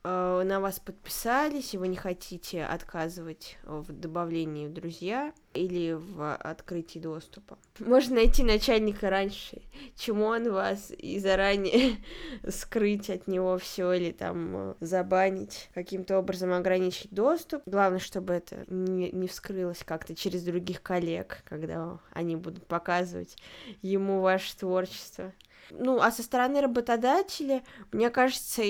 Э, 0.01 0.43
на 0.45 0.61
вас 0.61 0.79
подписались, 0.79 1.73
и 1.73 1.77
вы 1.77 1.89
не 1.89 1.97
хотите 1.97 2.63
отказывать 2.63 3.57
в 3.63 3.91
добавлении 3.91 4.67
в 4.67 4.73
друзья 4.73 5.33
или 5.53 5.91
в 5.91 6.35
открытии 6.35 6.99
доступа. 6.99 7.57
Можно 7.79 8.15
найти 8.15 8.43
начальника 8.43 9.09
раньше, 9.09 9.61
чем 9.97 10.21
он 10.21 10.51
вас, 10.51 10.91
и 10.91 11.19
заранее 11.19 11.97
скрыть 12.47 13.09
от 13.09 13.27
него 13.27 13.57
все 13.57 13.91
или 13.91 14.11
там 14.11 14.55
э, 14.55 14.75
забанить, 14.79 15.69
каким-то 15.73 16.17
образом 16.17 16.53
ограничить 16.53 17.11
доступ. 17.11 17.63
Главное, 17.65 17.99
чтобы 17.99 18.33
это 18.33 18.63
не, 18.67 19.11
не 19.11 19.27
вскрылось 19.27 19.83
как-то 19.83 20.15
через 20.15 20.43
других 20.43 20.81
коллег, 20.81 21.43
когда 21.43 21.99
они 22.13 22.37
будут 22.37 22.65
показывать 22.67 23.35
ему 23.81 24.21
ваше 24.21 24.55
творчество. 24.55 25.33
Ну, 25.71 25.99
а 25.99 26.09
со 26.11 26.23
стороны 26.23 26.61
работодателя, 26.61 27.63
мне 27.91 28.09
кажется, 28.09 28.63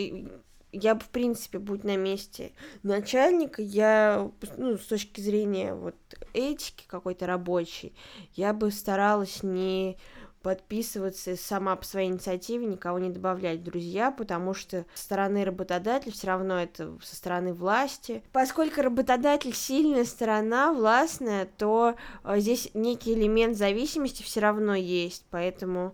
я 0.71 0.95
бы, 0.95 1.01
в 1.01 1.10
принципе, 1.10 1.60
будь 1.60 1.84
на 1.84 1.97
месте 1.97 2.51
начальника, 2.84 3.62
я, 3.62 4.29
ну, 4.58 4.77
с 4.77 4.86
точки 4.86 5.21
зрения 5.21 5.73
вот 5.73 5.95
этики 6.34 6.86
какой-то 6.88 7.25
рабочей, 7.25 7.93
я 8.36 8.53
бы 8.53 8.71
старалась 8.71 9.43
не 9.43 9.97
подписываться 10.41 11.36
сама 11.36 11.75
по 11.75 11.86
своей 11.86 12.10
инициативе, 12.10 12.65
никого 12.65 12.99
не 12.99 13.10
добавлять 13.10 13.60
в 13.60 13.63
друзья, 13.63 14.12
потому 14.12 14.53
что 14.53 14.86
со 14.93 15.03
стороны 15.03 15.43
работодателя 15.43 16.12
все 16.12 16.27
равно 16.27 16.62
это 16.62 16.97
со 17.03 17.15
стороны 17.15 17.53
власти. 17.53 18.23
Поскольку 18.32 18.82
работодатель 18.82 19.53
сильная 19.53 20.05
сторона, 20.05 20.71
властная, 20.71 21.45
то 21.58 21.95
э, 22.23 22.39
здесь 22.39 22.69
некий 22.73 23.13
элемент 23.13 23.58
зависимости 23.58 24.23
все 24.23 24.39
равно 24.39 24.75
есть, 24.75 25.25
поэтому 25.29 25.93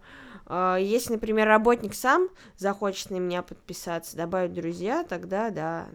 если, 0.49 1.13
например, 1.13 1.47
работник 1.47 1.93
сам 1.93 2.29
захочет 2.57 3.09
на 3.09 3.15
меня 3.17 3.41
подписаться, 3.41 4.15
добавить 4.15 4.53
друзья, 4.53 5.03
тогда 5.03 5.49
да. 5.49 5.87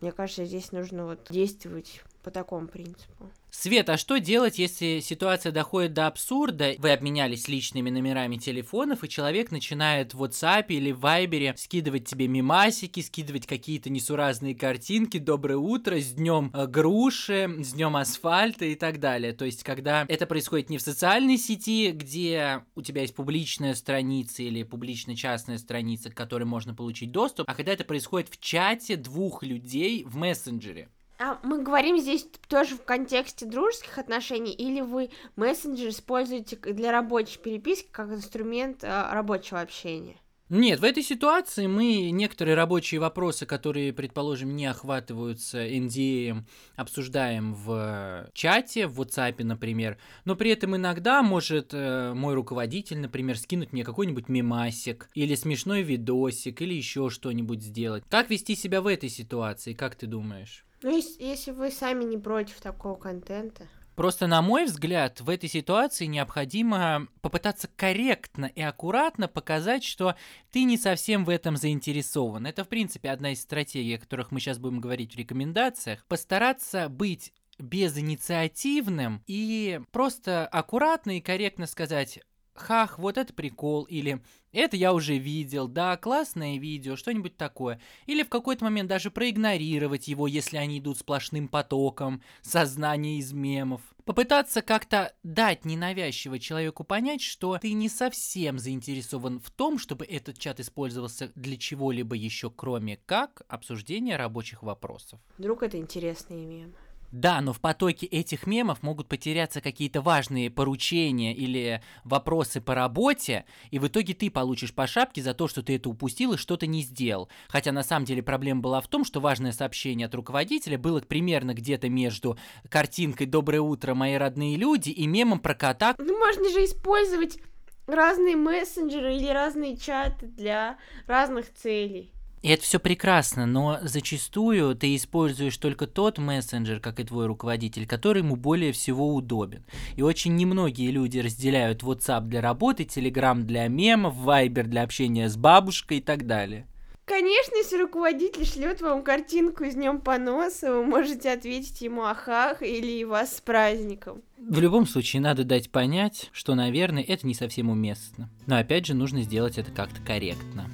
Мне 0.00 0.12
кажется, 0.12 0.44
здесь 0.44 0.72
нужно 0.72 1.06
вот 1.06 1.26
действовать 1.28 2.02
по 2.22 2.30
такому 2.30 2.68
принципу. 2.68 3.30
Свет, 3.50 3.88
а 3.88 3.96
что 3.96 4.18
делать, 4.18 4.58
если 4.58 5.00
ситуация 5.00 5.52
доходит 5.52 5.94
до 5.94 6.06
абсурда? 6.06 6.74
Вы 6.78 6.92
обменялись 6.92 7.48
личными 7.48 7.90
номерами 7.90 8.36
телефонов, 8.36 9.02
и 9.02 9.08
человек 9.08 9.50
начинает 9.50 10.12
в 10.14 10.22
WhatsApp 10.22 10.66
или 10.68 10.92
в 10.92 11.04
Viber 11.04 11.56
скидывать 11.56 12.06
тебе 12.06 12.28
мимасики, 12.28 13.00
скидывать 13.00 13.46
какие-то 13.46 13.90
несуразные 13.90 14.54
картинки, 14.54 15.18
доброе 15.18 15.56
утро, 15.56 15.98
с 15.98 16.12
днем 16.12 16.50
э, 16.52 16.66
груши, 16.66 17.56
с 17.60 17.72
днем 17.72 17.96
асфальта 17.96 18.66
и 18.66 18.74
так 18.74 19.00
далее. 19.00 19.32
То 19.32 19.46
есть, 19.46 19.62
когда 19.62 20.04
это 20.08 20.26
происходит 20.26 20.68
не 20.68 20.78
в 20.78 20.82
социальной 20.82 21.38
сети, 21.38 21.90
где 21.92 22.62
у 22.74 22.82
тебя 22.82 23.02
есть 23.02 23.14
публичная 23.14 23.74
страница 23.74 24.42
или 24.42 24.62
публично-частная 24.62 25.58
страница, 25.58 26.10
к 26.10 26.14
которой 26.14 26.44
можно 26.44 26.74
получить 26.74 27.12
доступ, 27.12 27.48
а 27.48 27.54
когда 27.54 27.72
это 27.72 27.84
происходит 27.84 28.28
в 28.28 28.40
чате 28.40 28.96
двух 28.96 29.42
людей 29.42 30.04
в 30.04 30.16
мессенджере. 30.16 30.88
А 31.18 31.40
мы 31.42 31.62
говорим 31.62 31.98
здесь 31.98 32.28
тоже 32.48 32.76
в 32.76 32.84
контексте 32.84 33.44
дружеских 33.44 33.98
отношений, 33.98 34.52
или 34.52 34.80
вы 34.80 35.10
мессенджер 35.34 35.88
используете 35.88 36.56
для 36.56 36.92
рабочей 36.92 37.38
переписки 37.38 37.88
как 37.90 38.10
инструмент 38.10 38.84
а, 38.84 39.12
рабочего 39.12 39.60
общения? 39.60 40.20
Нет, 40.48 40.80
в 40.80 40.84
этой 40.84 41.02
ситуации 41.02 41.66
мы 41.66 42.10
некоторые 42.10 42.54
рабочие 42.54 43.00
вопросы, 43.00 43.44
которые, 43.44 43.92
предположим, 43.92 44.56
не 44.56 44.64
охватываются 44.64 45.66
NDA, 45.66 46.42
обсуждаем 46.74 47.52
в 47.52 48.30
чате, 48.32 48.86
в 48.86 48.98
WhatsApp, 48.98 49.44
например, 49.44 49.98
но 50.24 50.36
при 50.36 50.52
этом 50.52 50.74
иногда 50.74 51.22
может 51.22 51.74
э, 51.74 52.14
мой 52.14 52.32
руководитель, 52.32 52.98
например, 52.98 53.36
скинуть 53.36 53.74
мне 53.74 53.84
какой-нибудь 53.84 54.30
мемасик 54.30 55.10
или 55.12 55.34
смешной 55.34 55.82
видосик 55.82 56.62
или 56.62 56.72
еще 56.72 57.10
что-нибудь 57.10 57.62
сделать. 57.62 58.04
Как 58.08 58.30
вести 58.30 58.54
себя 58.54 58.80
в 58.80 58.86
этой 58.86 59.10
ситуации, 59.10 59.74
как 59.74 59.96
ты 59.96 60.06
думаешь? 60.06 60.64
Ну, 60.82 60.94
если, 60.94 61.22
если 61.22 61.50
вы 61.50 61.70
сами 61.70 62.04
не 62.04 62.18
против 62.18 62.60
такого 62.60 62.96
контента. 62.96 63.66
Просто, 63.98 64.28
на 64.28 64.42
мой 64.42 64.66
взгляд, 64.66 65.20
в 65.20 65.28
этой 65.28 65.48
ситуации 65.48 66.06
необходимо 66.06 67.08
попытаться 67.20 67.68
корректно 67.74 68.44
и 68.44 68.62
аккуратно 68.62 69.26
показать, 69.26 69.82
что 69.82 70.14
ты 70.52 70.62
не 70.62 70.78
совсем 70.78 71.24
в 71.24 71.30
этом 71.30 71.56
заинтересован. 71.56 72.46
Это, 72.46 72.62
в 72.62 72.68
принципе, 72.68 73.10
одна 73.10 73.32
из 73.32 73.42
стратегий, 73.42 73.96
о 73.96 73.98
которых 73.98 74.30
мы 74.30 74.38
сейчас 74.38 74.58
будем 74.58 74.80
говорить 74.80 75.14
в 75.14 75.18
рекомендациях. 75.18 76.06
Постараться 76.06 76.88
быть 76.88 77.32
безинициативным 77.58 79.24
и 79.26 79.80
просто 79.90 80.46
аккуратно 80.46 81.18
и 81.18 81.20
корректно 81.20 81.66
сказать, 81.66 82.20
хах, 82.58 82.98
вот 82.98 83.18
это 83.18 83.32
прикол, 83.32 83.84
или 83.84 84.20
это 84.52 84.76
я 84.76 84.92
уже 84.94 85.18
видел, 85.18 85.68
да, 85.68 85.96
классное 85.96 86.58
видео, 86.58 86.96
что-нибудь 86.96 87.36
такое. 87.36 87.80
Или 88.06 88.22
в 88.22 88.28
какой-то 88.28 88.64
момент 88.64 88.88
даже 88.88 89.10
проигнорировать 89.10 90.08
его, 90.08 90.26
если 90.26 90.56
они 90.56 90.78
идут 90.78 90.98
сплошным 90.98 91.48
потоком 91.48 92.22
сознания 92.42 93.18
из 93.18 93.32
мемов. 93.32 93.82
Попытаться 94.04 94.62
как-то 94.62 95.14
дать 95.22 95.66
ненавязчиво 95.66 96.38
человеку 96.38 96.82
понять, 96.82 97.20
что 97.20 97.58
ты 97.58 97.72
не 97.74 97.90
совсем 97.90 98.58
заинтересован 98.58 99.38
в 99.38 99.50
том, 99.50 99.78
чтобы 99.78 100.06
этот 100.06 100.38
чат 100.38 100.60
использовался 100.60 101.30
для 101.34 101.58
чего-либо 101.58 102.16
еще, 102.16 102.50
кроме 102.50 102.96
как 102.96 103.42
обсуждения 103.48 104.16
рабочих 104.16 104.62
вопросов. 104.62 105.20
Вдруг 105.36 105.62
это 105.62 105.76
интересные 105.76 106.46
мемы. 106.46 106.72
Да, 107.10 107.40
но 107.40 107.52
в 107.52 107.60
потоке 107.60 108.06
этих 108.06 108.46
мемов 108.46 108.82
могут 108.82 109.08
потеряться 109.08 109.60
какие-то 109.60 110.02
важные 110.02 110.50
поручения 110.50 111.34
или 111.34 111.82
вопросы 112.04 112.60
по 112.60 112.74
работе, 112.74 113.46
и 113.70 113.78
в 113.78 113.86
итоге 113.86 114.12
ты 114.12 114.30
получишь 114.30 114.74
по 114.74 114.86
шапке 114.86 115.22
за 115.22 115.32
то, 115.32 115.48
что 115.48 115.62
ты 115.62 115.76
это 115.76 115.88
упустил 115.88 116.34
и 116.34 116.36
что-то 116.36 116.66
не 116.66 116.82
сделал. 116.82 117.28
Хотя 117.48 117.72
на 117.72 117.82
самом 117.82 118.04
деле 118.04 118.22
проблема 118.22 118.60
была 118.60 118.80
в 118.80 118.88
том, 118.88 119.04
что 119.04 119.20
важное 119.20 119.52
сообщение 119.52 120.06
от 120.06 120.14
руководителя 120.14 120.76
было 120.76 121.00
примерно 121.00 121.54
где-то 121.54 121.88
между 121.88 122.38
картинкой 122.68 123.26
«Доброе 123.26 123.60
утро, 123.60 123.94
мои 123.94 124.14
родные 124.14 124.56
люди» 124.56 124.90
и 124.90 125.06
мемом 125.06 125.40
про 125.40 125.54
кота. 125.54 125.94
Ну, 125.98 126.18
можно 126.18 126.50
же 126.50 126.64
использовать 126.64 127.38
разные 127.86 128.36
мессенджеры 128.36 129.16
или 129.16 129.28
разные 129.28 129.76
чаты 129.76 130.26
для 130.26 130.76
разных 131.06 131.52
целей. 131.54 132.12
И 132.42 132.48
это 132.48 132.62
все 132.62 132.78
прекрасно, 132.78 133.46
но 133.46 133.78
зачастую 133.82 134.74
ты 134.76 134.94
используешь 134.94 135.56
только 135.56 135.86
тот 135.86 136.18
мессенджер, 136.18 136.80
как 136.80 137.00
и 137.00 137.04
твой 137.04 137.26
руководитель, 137.26 137.86
который 137.86 138.22
ему 138.22 138.36
более 138.36 138.72
всего 138.72 139.14
удобен. 139.14 139.64
И 139.96 140.02
очень 140.02 140.36
немногие 140.36 140.90
люди 140.90 141.18
разделяют 141.18 141.82
WhatsApp 141.82 142.22
для 142.22 142.40
работы, 142.40 142.84
Telegram 142.84 143.40
для 143.40 143.66
мемов, 143.68 144.14
Viber 144.16 144.64
для 144.64 144.82
общения 144.82 145.28
с 145.28 145.36
бабушкой 145.36 145.98
и 145.98 146.02
так 146.02 146.26
далее. 146.26 146.66
Конечно, 147.08 147.56
если 147.56 147.78
руководитель 147.78 148.44
шлет 148.44 148.82
вам 148.82 149.02
картинку 149.02 149.64
с 149.64 149.74
днем 149.74 149.98
поноса, 149.98 150.70
вы 150.70 150.84
можете 150.84 151.32
ответить 151.32 151.80
ему 151.80 152.02
ахах 152.02 152.62
или 152.62 153.02
вас 153.04 153.38
с 153.38 153.40
праздником. 153.40 154.22
В 154.36 154.60
любом 154.60 154.86
случае, 154.86 155.22
надо 155.22 155.44
дать 155.44 155.70
понять, 155.70 156.28
что, 156.32 156.54
наверное, 156.54 157.02
это 157.02 157.26
не 157.26 157.32
совсем 157.32 157.70
уместно. 157.70 158.28
Но 158.46 158.58
опять 158.58 158.84
же, 158.84 158.94
нужно 158.94 159.22
сделать 159.22 159.56
это 159.56 159.72
как-то 159.72 160.02
корректно. 160.02 160.70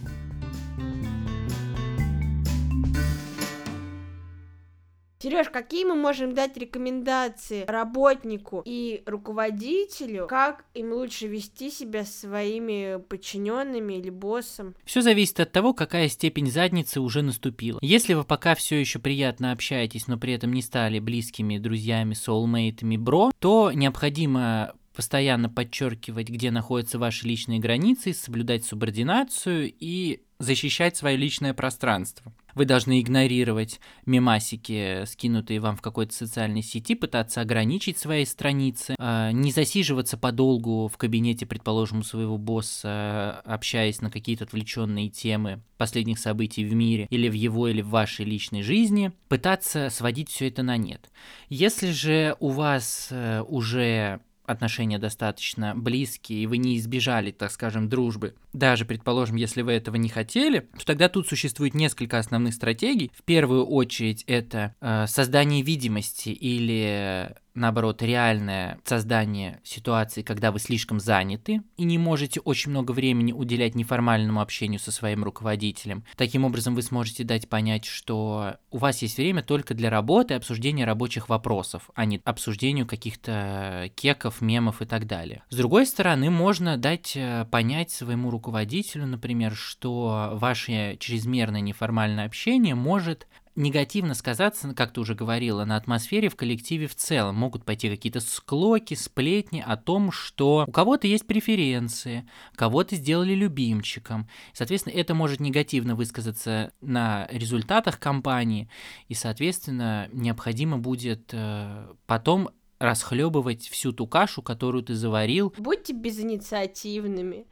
Сереж, 5.24 5.48
какие 5.48 5.86
мы 5.86 5.94
можем 5.94 6.34
дать 6.34 6.54
рекомендации 6.58 7.64
работнику 7.64 8.60
и 8.66 9.02
руководителю, 9.06 10.26
как 10.26 10.66
им 10.74 10.92
лучше 10.92 11.28
вести 11.28 11.70
себя 11.70 12.04
с 12.04 12.14
своими 12.14 13.00
подчиненными 13.00 13.94
или 13.94 14.10
боссом? 14.10 14.74
Все 14.84 15.00
зависит 15.00 15.40
от 15.40 15.50
того, 15.50 15.72
какая 15.72 16.10
степень 16.10 16.50
задницы 16.50 17.00
уже 17.00 17.22
наступила. 17.22 17.78
Если 17.80 18.12
вы 18.12 18.24
пока 18.24 18.54
все 18.54 18.78
еще 18.78 18.98
приятно 18.98 19.52
общаетесь, 19.52 20.08
но 20.08 20.18
при 20.18 20.34
этом 20.34 20.52
не 20.52 20.60
стали 20.60 20.98
близкими 20.98 21.56
друзьями, 21.56 22.12
соулмейтами, 22.12 22.98
бро, 22.98 23.32
то 23.38 23.72
необходимо 23.72 24.74
постоянно 24.94 25.48
подчеркивать, 25.48 26.28
где 26.28 26.50
находятся 26.50 26.98
ваши 26.98 27.26
личные 27.26 27.60
границы, 27.60 28.12
соблюдать 28.12 28.66
субординацию 28.66 29.72
и 29.80 30.20
защищать 30.38 30.98
свое 30.98 31.16
личное 31.16 31.54
пространство. 31.54 32.30
Вы 32.54 32.64
должны 32.64 33.00
игнорировать 33.00 33.80
мемасики, 34.06 35.04
скинутые 35.06 35.60
вам 35.60 35.76
в 35.76 35.82
какой-то 35.82 36.14
социальной 36.14 36.62
сети, 36.62 36.94
пытаться 36.94 37.40
ограничить 37.40 37.98
свои 37.98 38.24
страницы, 38.24 38.94
а, 38.98 39.32
не 39.32 39.50
засиживаться 39.50 40.16
подолгу 40.16 40.88
в 40.88 40.96
кабинете, 40.96 41.46
предположим, 41.46 42.00
у 42.00 42.02
своего 42.02 42.38
босса, 42.38 43.40
общаясь 43.44 44.00
на 44.00 44.10
какие-то 44.10 44.44
отвлеченные 44.44 45.08
темы 45.08 45.62
последних 45.76 46.18
событий 46.18 46.64
в 46.64 46.74
мире 46.74 47.06
или 47.10 47.28
в 47.28 47.32
его, 47.32 47.68
или 47.68 47.82
в 47.82 47.88
вашей 47.88 48.24
личной 48.24 48.62
жизни, 48.62 49.12
пытаться 49.28 49.90
сводить 49.90 50.30
все 50.30 50.48
это 50.48 50.62
на 50.62 50.76
нет. 50.76 51.10
Если 51.48 51.90
же 51.90 52.36
у 52.40 52.50
вас 52.50 53.08
э, 53.10 53.42
уже 53.42 54.20
отношения 54.46 54.98
достаточно 54.98 55.74
близкие, 55.74 56.42
и 56.42 56.46
вы 56.46 56.58
не 56.58 56.76
избежали, 56.78 57.30
так 57.30 57.50
скажем, 57.50 57.88
дружбы, 57.88 58.34
даже, 58.52 58.84
предположим, 58.84 59.36
если 59.36 59.62
вы 59.62 59.72
этого 59.72 59.96
не 59.96 60.08
хотели, 60.08 60.68
то 60.78 60.86
тогда 60.86 61.08
тут 61.08 61.28
существует 61.28 61.74
несколько 61.74 62.18
основных 62.18 62.54
стратегий. 62.54 63.10
В 63.14 63.22
первую 63.22 63.66
очередь 63.66 64.24
это 64.26 64.74
э, 64.80 65.06
создание 65.06 65.62
видимости 65.62 66.28
или 66.28 67.34
наоборот, 67.54 68.02
реальное 68.02 68.78
создание 68.84 69.60
ситуации, 69.64 70.22
когда 70.22 70.52
вы 70.52 70.58
слишком 70.58 71.00
заняты 71.00 71.62
и 71.76 71.84
не 71.84 71.98
можете 71.98 72.40
очень 72.40 72.70
много 72.70 72.92
времени 72.92 73.32
уделять 73.32 73.74
неформальному 73.74 74.40
общению 74.40 74.80
со 74.80 74.92
своим 74.92 75.24
руководителем. 75.24 76.04
Таким 76.16 76.44
образом, 76.44 76.74
вы 76.74 76.82
сможете 76.82 77.24
дать 77.24 77.48
понять, 77.48 77.84
что 77.84 78.56
у 78.70 78.78
вас 78.78 79.02
есть 79.02 79.16
время 79.16 79.42
только 79.42 79.74
для 79.74 79.90
работы 79.90 80.34
и 80.34 80.36
обсуждения 80.36 80.84
рабочих 80.84 81.28
вопросов, 81.28 81.90
а 81.94 82.04
не 82.04 82.20
обсуждению 82.24 82.86
каких-то 82.86 83.90
кеков, 83.94 84.40
мемов 84.40 84.82
и 84.82 84.86
так 84.86 85.06
далее. 85.06 85.42
С 85.50 85.56
другой 85.56 85.86
стороны, 85.86 86.30
можно 86.30 86.76
дать 86.76 87.12
э, 87.16 87.46
понять 87.50 87.90
своему 87.90 88.30
руководителю, 88.30 89.06
например, 89.06 89.54
что 89.54 90.30
ваше 90.34 90.96
чрезмерное 90.98 91.60
неформальное 91.60 92.26
общение 92.26 92.74
может 92.74 93.26
негативно 93.56 94.14
сказаться, 94.14 94.74
как 94.74 94.92
ты 94.92 95.00
уже 95.00 95.14
говорила, 95.14 95.64
на 95.64 95.76
атмосфере 95.76 96.28
в 96.28 96.36
коллективе 96.36 96.86
в 96.86 96.94
целом. 96.94 97.36
Могут 97.36 97.64
пойти 97.64 97.88
какие-то 97.88 98.20
склоки, 98.20 98.94
сплетни 98.94 99.62
о 99.64 99.76
том, 99.76 100.10
что 100.10 100.64
у 100.66 100.72
кого-то 100.72 101.06
есть 101.06 101.26
преференции, 101.26 102.28
кого-то 102.56 102.96
сделали 102.96 103.34
любимчиком. 103.34 104.28
Соответственно, 104.52 104.94
это 104.94 105.14
может 105.14 105.40
негативно 105.40 105.94
высказаться 105.94 106.72
на 106.80 107.28
результатах 107.30 107.98
компании, 107.98 108.68
и, 109.08 109.14
соответственно, 109.14 110.08
необходимо 110.12 110.78
будет 110.78 111.30
э, 111.32 111.88
потом 112.06 112.50
расхлебывать 112.84 113.68
всю 113.68 113.92
ту 113.92 114.06
кашу, 114.06 114.42
которую 114.42 114.84
ты 114.84 114.94
заварил. 114.94 115.52
Будьте 115.58 115.92
безинициативными. 115.92 117.46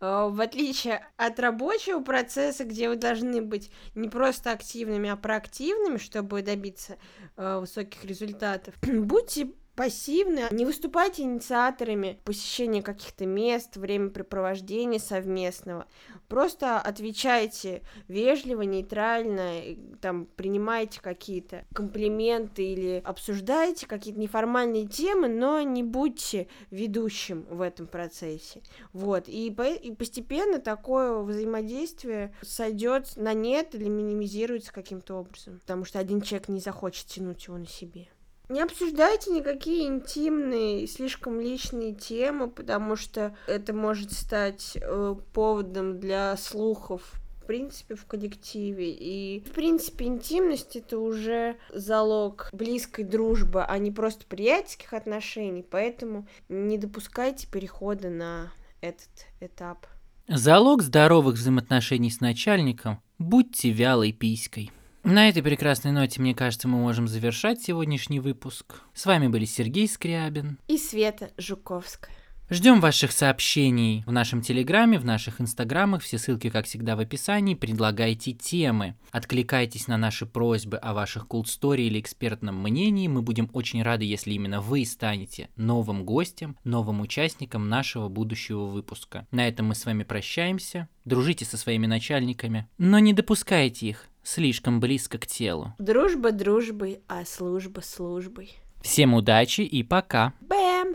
Э, 0.00 0.28
в 0.30 0.40
отличие 0.40 1.06
от 1.16 1.38
рабочего 1.40 2.00
процесса, 2.00 2.64
где 2.64 2.88
вы 2.88 2.96
должны 2.96 3.42
быть 3.42 3.70
не 3.94 4.08
просто 4.08 4.52
активными, 4.52 5.10
а 5.10 5.16
проактивными, 5.16 5.98
чтобы 5.98 6.42
добиться 6.42 6.96
э, 7.36 7.58
высоких 7.60 8.04
результатов, 8.04 8.74
будьте 8.82 9.52
пассивны, 9.78 10.48
не 10.50 10.64
выступайте 10.64 11.22
инициаторами 11.22 12.18
посещения 12.24 12.82
каких-то 12.82 13.26
мест, 13.26 13.76
времяпрепровождения 13.76 14.98
совместного. 14.98 15.86
Просто 16.26 16.80
отвечайте 16.80 17.82
вежливо, 18.08 18.62
нейтрально, 18.62 19.76
там, 20.00 20.26
принимайте 20.34 21.00
какие-то 21.00 21.64
комплименты 21.72 22.64
или 22.64 23.00
обсуждайте 23.04 23.86
какие-то 23.86 24.18
неформальные 24.18 24.88
темы, 24.88 25.28
но 25.28 25.60
не 25.60 25.84
будьте 25.84 26.48
ведущим 26.72 27.46
в 27.48 27.60
этом 27.60 27.86
процессе. 27.86 28.62
Вот, 28.92 29.28
и, 29.28 29.48
по 29.52 29.62
и 29.62 29.92
постепенно 29.92 30.58
такое 30.58 31.20
взаимодействие 31.20 32.34
сойдет 32.42 33.12
на 33.14 33.32
нет 33.32 33.76
или 33.76 33.88
минимизируется 33.88 34.72
каким-то 34.72 35.14
образом, 35.14 35.60
потому 35.60 35.84
что 35.84 36.00
один 36.00 36.20
человек 36.20 36.48
не 36.48 36.58
захочет 36.58 37.06
тянуть 37.06 37.46
его 37.46 37.58
на 37.58 37.66
себе. 37.68 38.08
Не 38.48 38.62
обсуждайте 38.62 39.30
никакие 39.30 39.86
интимные, 39.88 40.86
слишком 40.86 41.38
личные 41.40 41.92
темы, 41.92 42.48
потому 42.48 42.96
что 42.96 43.36
это 43.46 43.74
может 43.74 44.12
стать 44.12 44.76
э, 44.80 45.14
поводом 45.34 46.00
для 46.00 46.34
слухов 46.38 47.02
в 47.42 47.46
принципе 47.46 47.94
в 47.94 48.06
коллективе. 48.06 48.90
И, 48.90 49.40
в 49.40 49.52
принципе, 49.52 50.06
интимность 50.06 50.76
это 50.76 50.98
уже 50.98 51.56
залог 51.72 52.48
близкой 52.52 53.04
дружбы, 53.04 53.64
а 53.64 53.78
не 53.78 53.90
просто 53.90 54.24
приятельских 54.26 54.94
отношений. 54.94 55.64
Поэтому 55.68 56.26
не 56.48 56.78
допускайте 56.78 57.46
перехода 57.46 58.08
на 58.08 58.52
этот 58.80 59.26
этап. 59.40 59.86
Залог 60.26 60.82
здоровых 60.82 61.36
взаимоотношений 61.36 62.10
с 62.10 62.20
начальником– 62.20 63.02
будьте 63.18 63.70
вялой 63.70 64.12
писькой. 64.12 64.70
На 65.08 65.30
этой 65.30 65.42
прекрасной 65.42 65.90
ноте, 65.90 66.20
мне 66.20 66.34
кажется, 66.34 66.68
мы 66.68 66.76
можем 66.76 67.08
завершать 67.08 67.62
сегодняшний 67.62 68.20
выпуск. 68.20 68.82
С 68.92 69.06
вами 69.06 69.28
были 69.28 69.46
Сергей 69.46 69.88
Скрябин 69.88 70.58
и 70.68 70.76
Света 70.76 71.30
Жуковская. 71.38 72.14
Ждем 72.50 72.80
ваших 72.80 73.12
сообщений 73.12 74.02
в 74.06 74.12
нашем 74.12 74.40
Телеграме, 74.40 74.98
в 74.98 75.04
наших 75.04 75.38
Инстаграмах. 75.38 76.00
Все 76.00 76.16
ссылки, 76.16 76.48
как 76.48 76.64
всегда, 76.64 76.96
в 76.96 77.00
описании. 77.00 77.54
Предлагайте 77.54 78.32
темы. 78.32 78.94
Откликайтесь 79.10 79.86
на 79.86 79.98
наши 79.98 80.24
просьбы 80.24 80.78
о 80.78 80.94
ваших 80.94 81.26
cool 81.26 81.44
story 81.44 81.82
или 81.82 82.00
экспертном 82.00 82.58
мнении. 82.62 83.06
Мы 83.06 83.20
будем 83.20 83.50
очень 83.52 83.82
рады, 83.82 84.06
если 84.06 84.32
именно 84.32 84.62
вы 84.62 84.86
станете 84.86 85.50
новым 85.56 86.04
гостем, 86.06 86.56
новым 86.64 87.02
участником 87.02 87.68
нашего 87.68 88.08
будущего 88.08 88.64
выпуска. 88.64 89.26
На 89.30 89.46
этом 89.46 89.66
мы 89.66 89.74
с 89.74 89.84
вами 89.84 90.04
прощаемся. 90.04 90.88
Дружите 91.04 91.44
со 91.44 91.58
своими 91.58 91.86
начальниками, 91.86 92.66
но 92.78 92.98
не 92.98 93.12
допускайте 93.12 93.88
их 93.88 94.06
слишком 94.22 94.80
близко 94.80 95.18
к 95.18 95.26
телу. 95.26 95.74
Дружба 95.78 96.32
дружбой, 96.32 97.00
а 97.08 97.26
служба 97.26 97.80
службой. 97.80 98.54
Всем 98.80 99.12
удачи 99.12 99.60
и 99.60 99.82
пока! 99.82 100.32
Бэм! 100.40 100.94